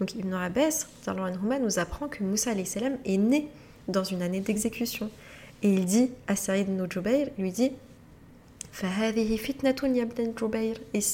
Donc 0.00 0.14
Ibn 0.14 0.34
Abbas 0.34 0.86
nous 1.60 1.78
apprend 1.78 2.08
que 2.08 2.24
Moussa 2.24 2.52
est 2.52 3.16
né 3.18 3.48
dans 3.88 4.04
une 4.04 4.22
année 4.22 4.40
d'exécution. 4.40 5.10
Et 5.62 5.72
il 5.72 5.84
dit 5.84 6.10
à 6.26 6.34
Saïd 6.34 6.68
ibn 6.68 6.86
Jubayr, 6.90 7.28
lui 7.38 7.52
dit 7.52 7.72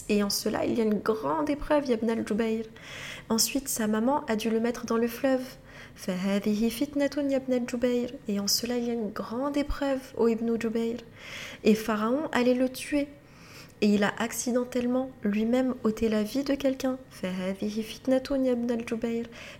et 0.09 0.23
en 0.23 0.31
cela, 0.31 0.64
il 0.64 0.79
y 0.79 0.81
a 0.81 0.85
une 0.85 1.01
grande 1.01 1.51
épreuve, 1.51 1.90
Ibn 1.90 2.11
al-Jubayr. 2.11 2.64
Ensuite, 3.29 3.68
sa 3.68 3.87
maman 3.87 4.25
a 4.27 4.37
dû 4.37 4.49
le 4.49 4.61
mettre 4.61 4.87
dans 4.87 4.97
le 4.97 5.09
fleuve. 5.09 5.42
Et 8.29 8.40
en 8.40 8.47
cela, 8.47 8.77
il 8.79 8.85
y 8.85 8.90
a 8.90 8.94
une 8.94 9.11
grande 9.11 9.57
épreuve, 9.57 10.01
ô 10.16 10.29
Ibn 10.29 10.61
Jubayr. 10.61 10.99
Et 11.64 11.75
Pharaon 11.75 12.29
allait 12.33 12.55
le 12.55 12.68
tuer 12.68 13.09
et 13.81 13.87
il 13.87 14.03
a 14.03 14.12
accidentellement 14.18 15.11
lui-même 15.23 15.75
ôté 15.85 16.09
la 16.09 16.23
vie 16.23 16.44
de 16.44 16.55
quelqu'un. 16.55 16.99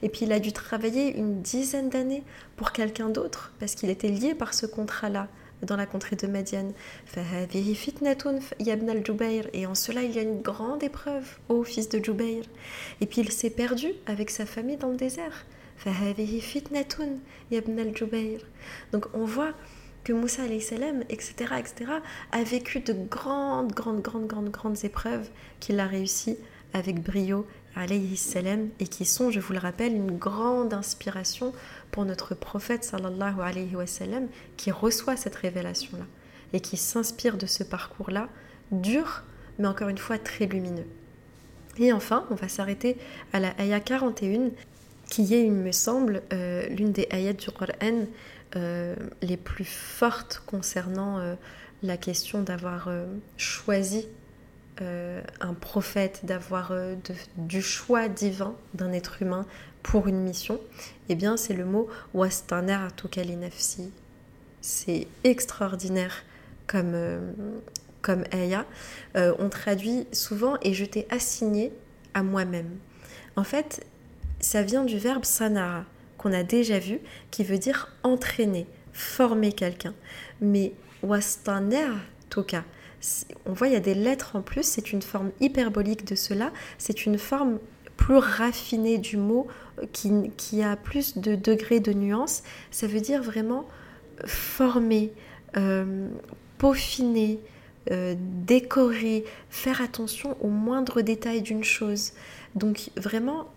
Et 0.03 0.09
puis 0.09 0.21
il 0.23 0.33
a 0.33 0.41
dû 0.41 0.53
travailler 0.53 1.17
une 1.17 1.41
dizaine 1.41 1.89
d'années 1.89 2.25
pour 2.57 2.73
quelqu'un 2.73 3.09
d'autre 3.11 3.53
parce 3.61 3.75
qu'il 3.75 3.91
était 3.91 4.09
lié 4.09 4.35
par 4.35 4.55
ce 4.55 4.67
contrat-là 4.67 5.29
dans 5.63 5.77
la 5.77 5.87
contrée 5.87 6.17
de 6.17 6.27
Madian. 6.27 6.73
Et 9.53 9.67
en 9.67 9.75
cela, 9.75 10.03
il 10.03 10.13
y 10.13 10.19
a 10.19 10.23
une 10.23 10.41
grande 10.41 10.83
épreuve, 10.83 11.39
ô 11.49 11.65
fils 11.65 11.89
de 11.89 12.03
Jubair. 12.03 12.45
Et 13.01 13.07
puis 13.07 13.21
il 13.21 13.33
s'est 13.33 13.51
perdu 13.51 13.89
avec 14.07 14.31
sa 14.31 14.47
famille 14.47 14.77
dans 14.77 14.89
le 14.89 14.97
désert. 14.97 15.47
Donc 18.93 19.07
on 19.15 19.25
voit 19.25 19.53
que 20.05 20.13
Moussa 20.13 20.43
salam, 20.61 21.05
etc., 21.09 21.35
etc., 21.59 21.93
a 22.33 22.43
vécu 22.43 22.81
de 22.81 22.93
grandes, 22.93 23.73
grandes, 23.73 24.03
grandes, 24.03 24.27
grandes, 24.27 24.51
grandes 24.51 24.85
épreuves 24.85 25.29
qu'il 25.61 25.79
a 25.81 25.87
réussi 25.87 26.37
avec 26.73 27.03
brio, 27.03 27.47
salam, 28.17 28.69
et 28.81 28.87
qui 28.87 29.05
sont, 29.05 29.31
je 29.31 29.41
vous 29.41 29.53
le 29.53 29.59
rappelle, 29.59 29.95
une 29.95 30.17
grande 30.17 30.75
inspiration 30.75 31.53
pour 31.91 32.05
notre 32.05 32.35
prophète, 32.35 32.85
sallallahu 32.85 33.41
alayhi 33.41 33.77
wa 33.77 33.87
sallam, 33.87 34.29
qui 34.57 34.71
reçoit 34.71 35.17
cette 35.17 35.37
révélation-là, 35.37 36.05
et 36.53 36.61
qui 36.61 36.77
s'inspire 36.77 37.37
de 37.37 37.47
ce 37.47 37.65
parcours-là, 37.65 38.29
dur, 38.71 39.25
mais 39.59 39.69
encore 39.69 39.89
une 39.89 39.99
fois 39.99 40.19
très 40.19 40.47
lumineux. 40.47 40.87
Et 41.79 41.93
enfin, 41.93 42.27
on 42.31 42.35
va 42.35 42.49
s'arrêter 42.49 42.97
à 43.33 43.41
la 43.41 43.55
ayah 43.61 43.81
41, 43.81 44.51
qui 45.09 45.35
est, 45.35 45.45
il 45.45 45.53
me 45.53 45.73
semble, 45.73 46.23
euh, 46.33 46.67
l'une 46.69 46.93
des 46.93 47.07
ayats 47.11 47.33
du 47.33 47.51
Coran 47.51 48.07
euh, 48.57 48.97
les 49.23 49.37
plus 49.37 49.65
fortes 49.65 50.43
concernant 50.47 51.19
euh, 51.19 51.35
la 51.83 51.97
question 51.97 52.43
d'avoir 52.43 52.91
euh, 54.83 55.23
un 55.41 55.55
prophète, 55.55 56.21
d'avoir 56.25 56.73
du 57.37 57.63
choix 57.63 58.09
divin 58.09 58.55
d'un 58.75 58.93
être 58.93 59.23
humain 59.23 59.47
pour 59.83 60.09
une 60.09 60.21
mission, 60.21 60.61
eh 61.09 61.15
bien 61.15 61.37
c'est 61.37 61.55
le 61.55 61.65
mot 61.65 61.89
wastaner 62.15 62.79
nafsi. 63.37 63.91
C'est 64.61 65.07
extraordinaire 65.25 66.25
comme, 66.67 66.97
comme 68.03 68.25
aya. 68.33 68.67
on 69.15 69.49
traduit 69.49 70.07
souvent 70.13 70.57
et 70.63 70.75
je 70.75 70.85
t'ai 70.85 71.07
assigné 71.11 71.73
à 72.15 72.23
moi-même. 72.23 72.77
En 73.37 73.45
fait, 73.45 73.87
ça 74.41 74.63
vient 74.63 74.85
du 74.85 74.99
verbe 74.99 75.25
sanara 75.25 75.85
qu'on 76.17 76.33
a 76.33 76.43
déjà 76.43 76.79
vu, 76.79 76.99
qui 77.31 77.45
veut 77.45 77.59
dire 77.59 77.89
entraîner, 78.03 78.67
former 78.93 79.53
quelqu'un. 79.53 79.95
Mais 80.41 80.73
wastaner 81.03 81.89
toka, 82.29 82.65
on 83.47 83.53
voit 83.53 83.69
il 83.69 83.73
y 83.73 83.77
a 83.77 83.81
des 83.81 83.95
lettres 83.95 84.37
en 84.37 84.43
plus, 84.43 84.65
c'est 84.65 84.93
une 84.93 85.03
forme 85.03 85.31
hyperbolique 85.41 86.05
de 86.07 86.15
cela, 86.15 86.53
c'est 86.79 87.07
une 87.07 87.19
forme 87.19 87.59
plus 87.97 88.17
raffinée 88.17 88.99
du 88.99 89.17
mot 89.17 89.49
qui, 89.93 90.63
a 90.63 90.77
plus 90.77 91.19
de 91.19 91.35
degrés 91.35 91.81
de 91.81 91.93
nuances. 91.93 92.43
Ça 92.71 92.87
veut 92.87 93.01
dire 93.01 93.23
vraiment 93.23 93.67
former, 94.25 95.13
euh, 95.57 96.09
peaufiner, 96.59 97.41
euh, 97.91 98.15
décorer, 98.19 99.25
faire 99.51 99.83
attention 99.83 100.37
aux 100.41 100.49
moindres 100.49 101.03
détails 101.03 101.43
d'une 101.43 101.65
chose. 101.65 102.13
Donc 102.55 102.91
vraiment, 102.97 103.49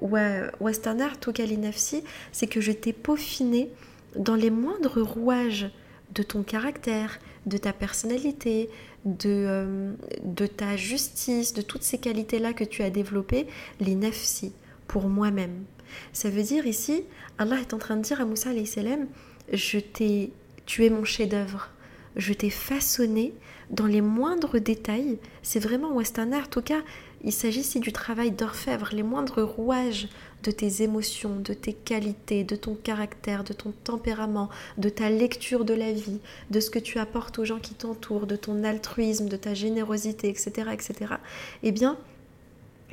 Western 0.00 1.00
Art 1.00 1.18
Nafsi, 1.58 2.04
c'est 2.32 2.46
que 2.46 2.60
je 2.60 2.72
t'ai 2.72 2.92
peaufiné 2.92 3.70
dans 4.16 4.34
les 4.34 4.50
moindres 4.50 5.00
rouages 5.00 5.70
de 6.14 6.22
ton 6.22 6.42
caractère, 6.42 7.18
de 7.46 7.56
ta 7.56 7.72
personnalité, 7.72 8.68
de, 9.04 9.28
euh, 9.28 9.92
de 10.24 10.46
ta 10.46 10.76
justice, 10.76 11.54
de 11.54 11.62
toutes 11.62 11.82
ces 11.82 11.98
qualités-là 11.98 12.52
que 12.52 12.64
tu 12.64 12.82
as 12.82 12.90
développées, 12.90 13.46
les 13.80 13.94
nafsi, 13.94 14.52
pour 14.86 15.08
moi-même. 15.08 15.64
Ça 16.12 16.30
veut 16.30 16.42
dire 16.42 16.66
ici, 16.66 17.04
Allah 17.38 17.58
est 17.60 17.74
en 17.74 17.78
train 17.78 17.96
de 17.96 18.02
dire 18.02 18.20
à 18.20 18.24
Moussa 18.24 18.50
salam, 18.64 19.06
je 19.52 19.78
t'ai, 19.78 20.32
tu 20.66 20.84
es 20.84 20.90
mon 20.90 21.04
chef-d'œuvre, 21.04 21.70
je 22.16 22.32
t'ai 22.32 22.50
façonné 22.50 23.34
dans 23.70 23.86
les 23.86 24.00
moindres 24.00 24.60
détails. 24.60 25.18
C'est 25.42 25.60
vraiment 25.60 25.98
Art, 25.98 26.44
en 26.44 26.50
tout 26.50 26.62
cas, 26.62 26.82
il 27.24 27.32
s'agit 27.32 27.60
ici 27.60 27.80
du 27.80 27.92
travail 27.92 28.30
d'orfèvre, 28.32 28.90
les 28.92 29.02
moindres 29.02 29.42
rouages 29.42 30.08
de 30.42 30.50
tes 30.50 30.82
émotions, 30.82 31.36
de 31.36 31.54
tes 31.54 31.72
qualités, 31.72 32.44
de 32.44 32.56
ton 32.56 32.74
caractère, 32.74 33.44
de 33.44 33.52
ton 33.52 33.72
tempérament, 33.84 34.50
de 34.78 34.88
ta 34.88 35.10
lecture 35.10 35.64
de 35.64 35.74
la 35.74 35.92
vie, 35.92 36.20
de 36.50 36.60
ce 36.60 36.70
que 36.70 36.78
tu 36.78 36.98
apportes 36.98 37.38
aux 37.38 37.44
gens 37.44 37.58
qui 37.58 37.74
t'entourent, 37.74 38.26
de 38.26 38.36
ton 38.36 38.64
altruisme, 38.64 39.28
de 39.28 39.36
ta 39.36 39.54
générosité, 39.54 40.28
etc. 40.28 40.70
etc. 40.72 41.14
Eh 41.62 41.72
bien, 41.72 41.96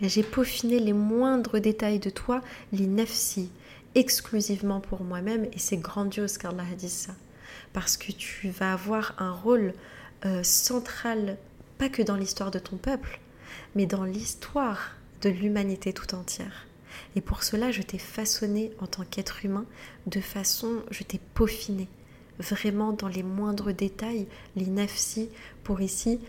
j'ai 0.02 0.24
peaufiné 0.24 0.80
les 0.80 0.94
moindres 0.94 1.60
détails 1.60 2.00
de 2.00 2.10
toi, 2.10 2.42
les 2.72 2.88
nefsi, 2.88 3.50
exclusivement 3.96 4.80
pour 4.80 5.04
moi-même, 5.04 5.46
et 5.46 5.60
c'est 5.60 5.78
grandiose 5.78 6.38
qu'Allah 6.38 6.64
a 6.72 6.76
dit 6.76 6.90
ça. 6.90 7.14
Parce 7.74 7.98
que 7.98 8.12
tu 8.12 8.50
vas 8.50 8.74
avoir 8.74 9.16
un 9.18 9.32
rôle 9.32 9.74
euh, 10.26 10.44
central, 10.44 11.38
pas 11.78 11.90
que 11.90 12.02
dans 12.02 12.16
l'histoire 12.16 12.52
de 12.52 12.60
ton 12.60 12.78
peuple, 12.78 13.20
mais 13.76 13.86
dans 13.86 14.04
l'histoire 14.04 14.96
de 15.22 15.30
l'humanité 15.30 15.94
tout 15.94 16.16
entière. 16.16 16.69
Et 17.16 17.22
pour 17.22 17.44
cela, 17.44 17.72
je 17.72 17.82
t'ai 17.82 17.98
façonné 17.98 18.72
en 18.80 18.88
tant 18.88 19.04
qu'être 19.04 19.46
humain 19.46 19.66
de 20.08 20.22
façon, 20.22 20.84
je 20.92 21.04
t'ai 21.04 21.20
peaufiné 21.34 21.88
vraiment 22.40 22.94
dans 22.94 23.08
les 23.08 23.24
moindres 23.24 23.74
détails, 23.74 24.28
les 24.56 24.68
nafsi, 24.68 25.30
pour 25.64 25.82
ici 25.82 26.20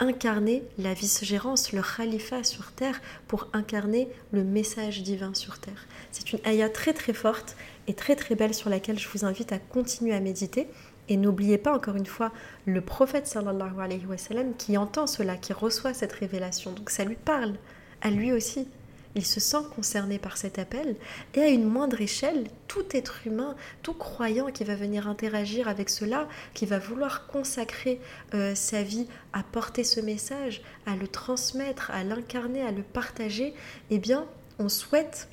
incarner 0.00 0.62
la 0.78 0.94
vice-gérance, 0.94 1.72
le 1.72 1.82
khalifa 1.82 2.42
sur 2.42 2.72
terre, 2.72 3.00
pour 3.28 3.48
incarner 3.52 4.08
le 4.32 4.42
message 4.42 5.02
divin 5.02 5.34
sur 5.34 5.58
terre. 5.58 5.86
C'est 6.10 6.32
une 6.32 6.38
ayah 6.46 6.70
très 6.70 6.94
très 6.94 7.12
forte 7.12 7.54
et 7.86 7.92
très 7.92 8.16
très 8.16 8.34
belle 8.34 8.54
sur 8.54 8.70
laquelle 8.70 8.98
je 8.98 9.08
vous 9.08 9.26
invite 9.26 9.52
à 9.52 9.58
continuer 9.58 10.14
à 10.14 10.20
méditer. 10.20 10.68
Et 11.10 11.16
n'oubliez 11.16 11.58
pas 11.58 11.74
encore 11.74 11.96
une 11.96 12.06
fois 12.06 12.32
le 12.64 12.80
prophète 12.80 13.26
sallallahu 13.26 13.80
alayhi 13.80 14.06
wa 14.06 14.16
sallam 14.16 14.54
qui 14.56 14.78
entend 14.78 15.06
cela, 15.06 15.36
qui 15.36 15.52
reçoit 15.52 15.92
cette 15.92 16.12
révélation. 16.12 16.72
Donc 16.72 16.88
ça 16.88 17.04
lui 17.04 17.16
parle, 17.16 17.54
à 18.00 18.10
lui 18.10 18.32
aussi. 18.32 18.68
Il 19.16 19.26
se 19.26 19.40
sent 19.40 19.64
concerné 19.74 20.18
par 20.18 20.36
cet 20.36 20.58
appel 20.58 20.94
et 21.34 21.40
à 21.40 21.48
une 21.48 21.64
moindre 21.64 22.00
échelle, 22.00 22.44
tout 22.68 22.84
être 22.92 23.26
humain, 23.26 23.56
tout 23.82 23.94
croyant 23.94 24.46
qui 24.46 24.62
va 24.62 24.76
venir 24.76 25.08
interagir 25.08 25.66
avec 25.66 25.90
cela, 25.90 26.28
qui 26.54 26.64
va 26.64 26.78
vouloir 26.78 27.26
consacrer 27.26 28.00
euh, 28.34 28.54
sa 28.54 28.82
vie 28.82 29.08
à 29.32 29.42
porter 29.42 29.82
ce 29.82 30.00
message, 30.00 30.62
à 30.86 30.94
le 30.94 31.08
transmettre, 31.08 31.90
à 31.90 32.04
l'incarner, 32.04 32.62
à 32.62 32.70
le 32.70 32.82
partager, 32.82 33.52
eh 33.90 33.98
bien, 33.98 34.26
on 34.60 34.68
souhaite 34.68 35.28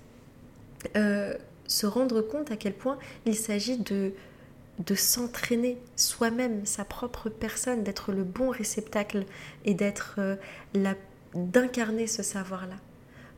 euh, 0.96 1.36
se 1.68 1.86
rendre 1.86 2.22
compte 2.22 2.50
à 2.50 2.58
quel 2.58 2.74
point 2.74 2.98
il 3.26 3.36
s'agit 3.36 3.78
de 3.78 4.14
s'entraîner 4.96 5.78
soi-même, 5.96 6.66
sa 6.66 6.84
propre 6.84 7.30
personne, 7.30 7.84
d'être 7.84 8.12
le 8.12 8.24
bon 8.24 8.50
réceptacle 8.50 9.26
et 9.66 9.76
d'être 9.76 10.16
euh, 10.18 10.36
d'incarner 11.36 12.08
ce 12.08 12.24
savoir-là. 12.24 12.78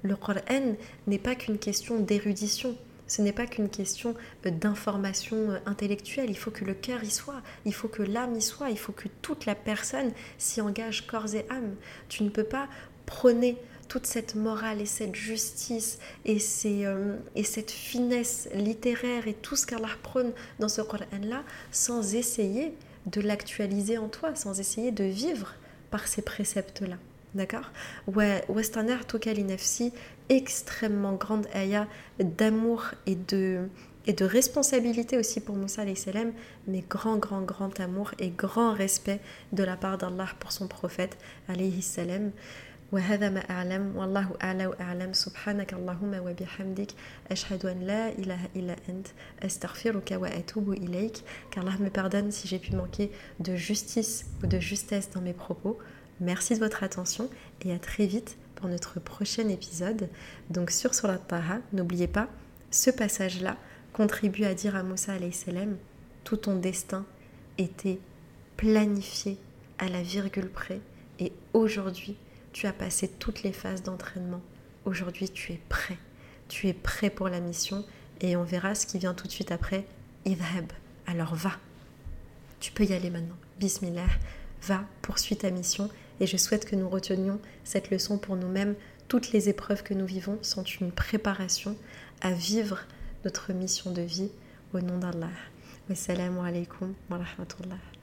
Le 0.02 0.16
Qur'an 0.16 0.76
n'est 1.08 1.20
pas 1.20 1.36
qu'une 1.36 1.58
question 1.58 2.00
d'érudition, 2.00 2.76
ce 3.10 3.24
n'est 3.24 3.34
pas 3.34 3.48
qu'une 3.48 3.70
question 3.70 4.16
euh, 4.46 4.52
d'information 4.52 5.36
euh, 5.36 5.58
intellectuelle, 5.66 6.30
il 6.30 6.38
faut 6.38 6.52
que 6.52 6.64
le 6.64 6.74
cœur 6.74 7.04
y 7.04 7.10
soit, 7.10 7.42
il 7.66 7.74
faut 7.74 7.88
que 7.88 8.04
l'âme 8.04 8.36
y 8.36 8.42
soit, 8.42 8.70
il 8.70 8.78
faut 8.78 8.92
que 8.92 9.08
toute 9.22 9.46
la 9.46 9.56
personne 9.56 10.12
s'y 10.38 10.62
engage 10.62 11.08
corps 11.08 11.34
et 11.34 11.46
âme. 11.50 11.76
Tu 12.08 12.24
ne 12.24 12.30
peux 12.30 12.44
pas 12.44 12.70
prôner 13.06 13.58
toute 13.88 14.06
cette 14.06 14.36
morale 14.36 14.80
et 14.80 14.86
cette 14.86 15.16
justice 15.16 15.98
et, 16.24 16.38
euh, 16.86 17.18
et 17.36 17.44
cette 17.44 17.72
finesse 17.72 18.48
littéraire 18.54 19.28
et 19.28 19.34
tout 19.34 19.56
ce 19.56 19.66
qu'Allah 19.66 19.90
prône 20.04 20.32
dans 20.60 20.70
ce 20.70 20.82
Coran-là 20.82 21.44
sans 21.72 22.14
essayer 22.14 22.76
de 23.08 23.22
l'actualiser 23.22 23.98
en 23.98 24.08
toi, 24.08 24.36
sans 24.36 24.60
essayer 24.60 24.92
de 24.92 25.06
vivre 25.06 25.56
par 25.90 26.08
ces 26.08 26.22
préceptes-là. 26.22 26.98
D'accord 27.35 27.73
Ouais, 28.07 28.45
Westerner 28.49 28.99
Nefsi, 29.45 29.93
extrêmement 30.29 31.15
grande 31.15 31.47
ayah 31.55 31.89
d'amour 32.21 32.85
et 33.07 33.17
de, 33.17 33.69
et 34.07 34.13
de 34.13 34.25
responsabilité 34.25 35.19
aussi 35.19 35.41
pour 35.41 35.57
Moussa 35.57 35.83
salam, 35.97 36.33
mais 36.69 36.85
grand, 36.89 37.17
grand, 37.17 37.43
grand 37.43 37.81
amour 37.81 38.13
et 38.21 38.31
grand 38.31 38.73
respect 38.73 39.21
de 39.53 39.65
la 39.65 39.77
part 39.77 39.99
d'Allah 39.99 40.29
pour 40.39 40.53
son 40.53 40.69
prophète 40.69 41.19
alayhi 41.49 41.83
salam. 41.83 42.31
وهذا 42.93 43.31
ما 43.31 43.51
أعلم 43.51 43.97
والله 43.97 44.29
أعلى 44.43 44.67
وأعلم 44.67 45.13
سبحانك 45.13 45.75
اللهم 45.75 46.15
وبحمدك 46.15 46.91
أشهد 47.31 47.67
أن 47.67 47.81
لا 47.81 48.09
إله 48.09 48.39
إلا 48.57 48.77
أنت 48.89 49.07
أستغفرك 49.43 50.11
وأتوب 50.13 50.73
إليك 50.73 51.17
qu'Allah 51.51 51.77
me 51.81 51.89
pardonne 51.89 52.31
si 52.31 52.47
j'ai 52.47 52.61
pu 52.61 52.77
manquer 52.77 53.11
de 53.41 53.57
justice 53.57 54.27
ou 54.43 54.47
de 54.47 54.61
justesse 54.61 55.11
dans 55.11 55.23
mes 55.23 55.33
propos 55.33 55.79
merci 56.22 56.54
de 56.54 56.60
votre 56.60 56.84
attention 56.84 57.30
et 57.62 57.74
à 57.74 57.80
très 57.80 58.06
vite 58.06 58.38
pour 58.56 58.68
notre 58.70 59.00
prochain 59.00 59.48
épisode 59.50 60.10
donc 60.50 60.72
sur 60.72 60.94
Surat 60.94 61.18
Taha 61.18 61.60
n'oubliez 61.74 62.08
pas 62.08 62.28
ce 62.72 62.90
passage 62.90 63.42
là 63.42 63.58
contribue 63.94 64.46
à 64.46 64.54
dire 64.54 64.76
à 64.76 64.84
Moussa 64.84 65.14
salam 65.32 65.78
tout 66.24 66.38
ton 66.38 66.56
destin 66.56 67.06
était 67.58 68.00
planifié 68.58 69.38
à 69.78 69.88
la 69.88 70.02
virgule 70.02 70.50
près 70.50 70.82
et 71.20 71.32
aujourd'hui 71.54 72.18
tu 72.52 72.68
as 72.68 72.74
passé 72.74 73.08
toutes 73.08 73.44
les 73.44 73.54
phases 73.54 73.84
d'entraînement. 73.84 74.42
Aujourd'hui, 74.86 75.30
tu 75.30 75.54
es 75.54 75.60
prêt. 75.70 75.98
Tu 76.48 76.68
es 76.68 76.74
prêt 76.74 77.10
pour 77.10 77.30
la 77.30 77.40
mission 77.40 77.86
et 78.22 78.36
on 78.36 78.44
verra 78.44 78.76
ce 78.76 78.86
qui 78.86 78.98
vient 78.98 79.14
tout 79.14 79.28
de 79.28 79.32
suite 79.32 79.52
après. 79.52 79.86
Idhab. 80.26 80.72
Alors 81.06 81.36
va. 81.36 81.52
Tu 82.60 82.72
peux 82.72 82.84
y 82.84 82.94
aller 82.94 83.10
maintenant. 83.10 83.38
Bismillah. 83.60 84.08
Va, 84.64 84.84
poursuis 85.02 85.38
ta 85.38 85.52
mission 85.52 85.90
et 86.20 86.28
je 86.28 86.38
souhaite 86.38 86.66
que 86.66 86.76
nous 86.76 86.90
retenions 86.90 87.40
cette 87.64 87.90
leçon 87.90 88.18
pour 88.18 88.36
nous-mêmes. 88.36 88.76
Toutes 89.08 89.32
les 89.32 89.50
épreuves 89.50 89.84
que 89.84 89.94
nous 89.94 90.06
vivons 90.06 90.38
sont 90.42 90.64
une 90.64 90.92
préparation 90.92 91.76
à 92.22 92.32
vivre 92.32 92.80
notre 93.26 93.54
mission 93.54 93.92
de 93.92 94.02
vie 94.02 94.32
au 94.74 94.82
nom 94.82 94.98
d'Allah. 94.98 95.30
Wassalamu 95.90 96.40
alaikum 96.46 96.94
wa 97.10 97.18
rahmatullah. 97.18 97.99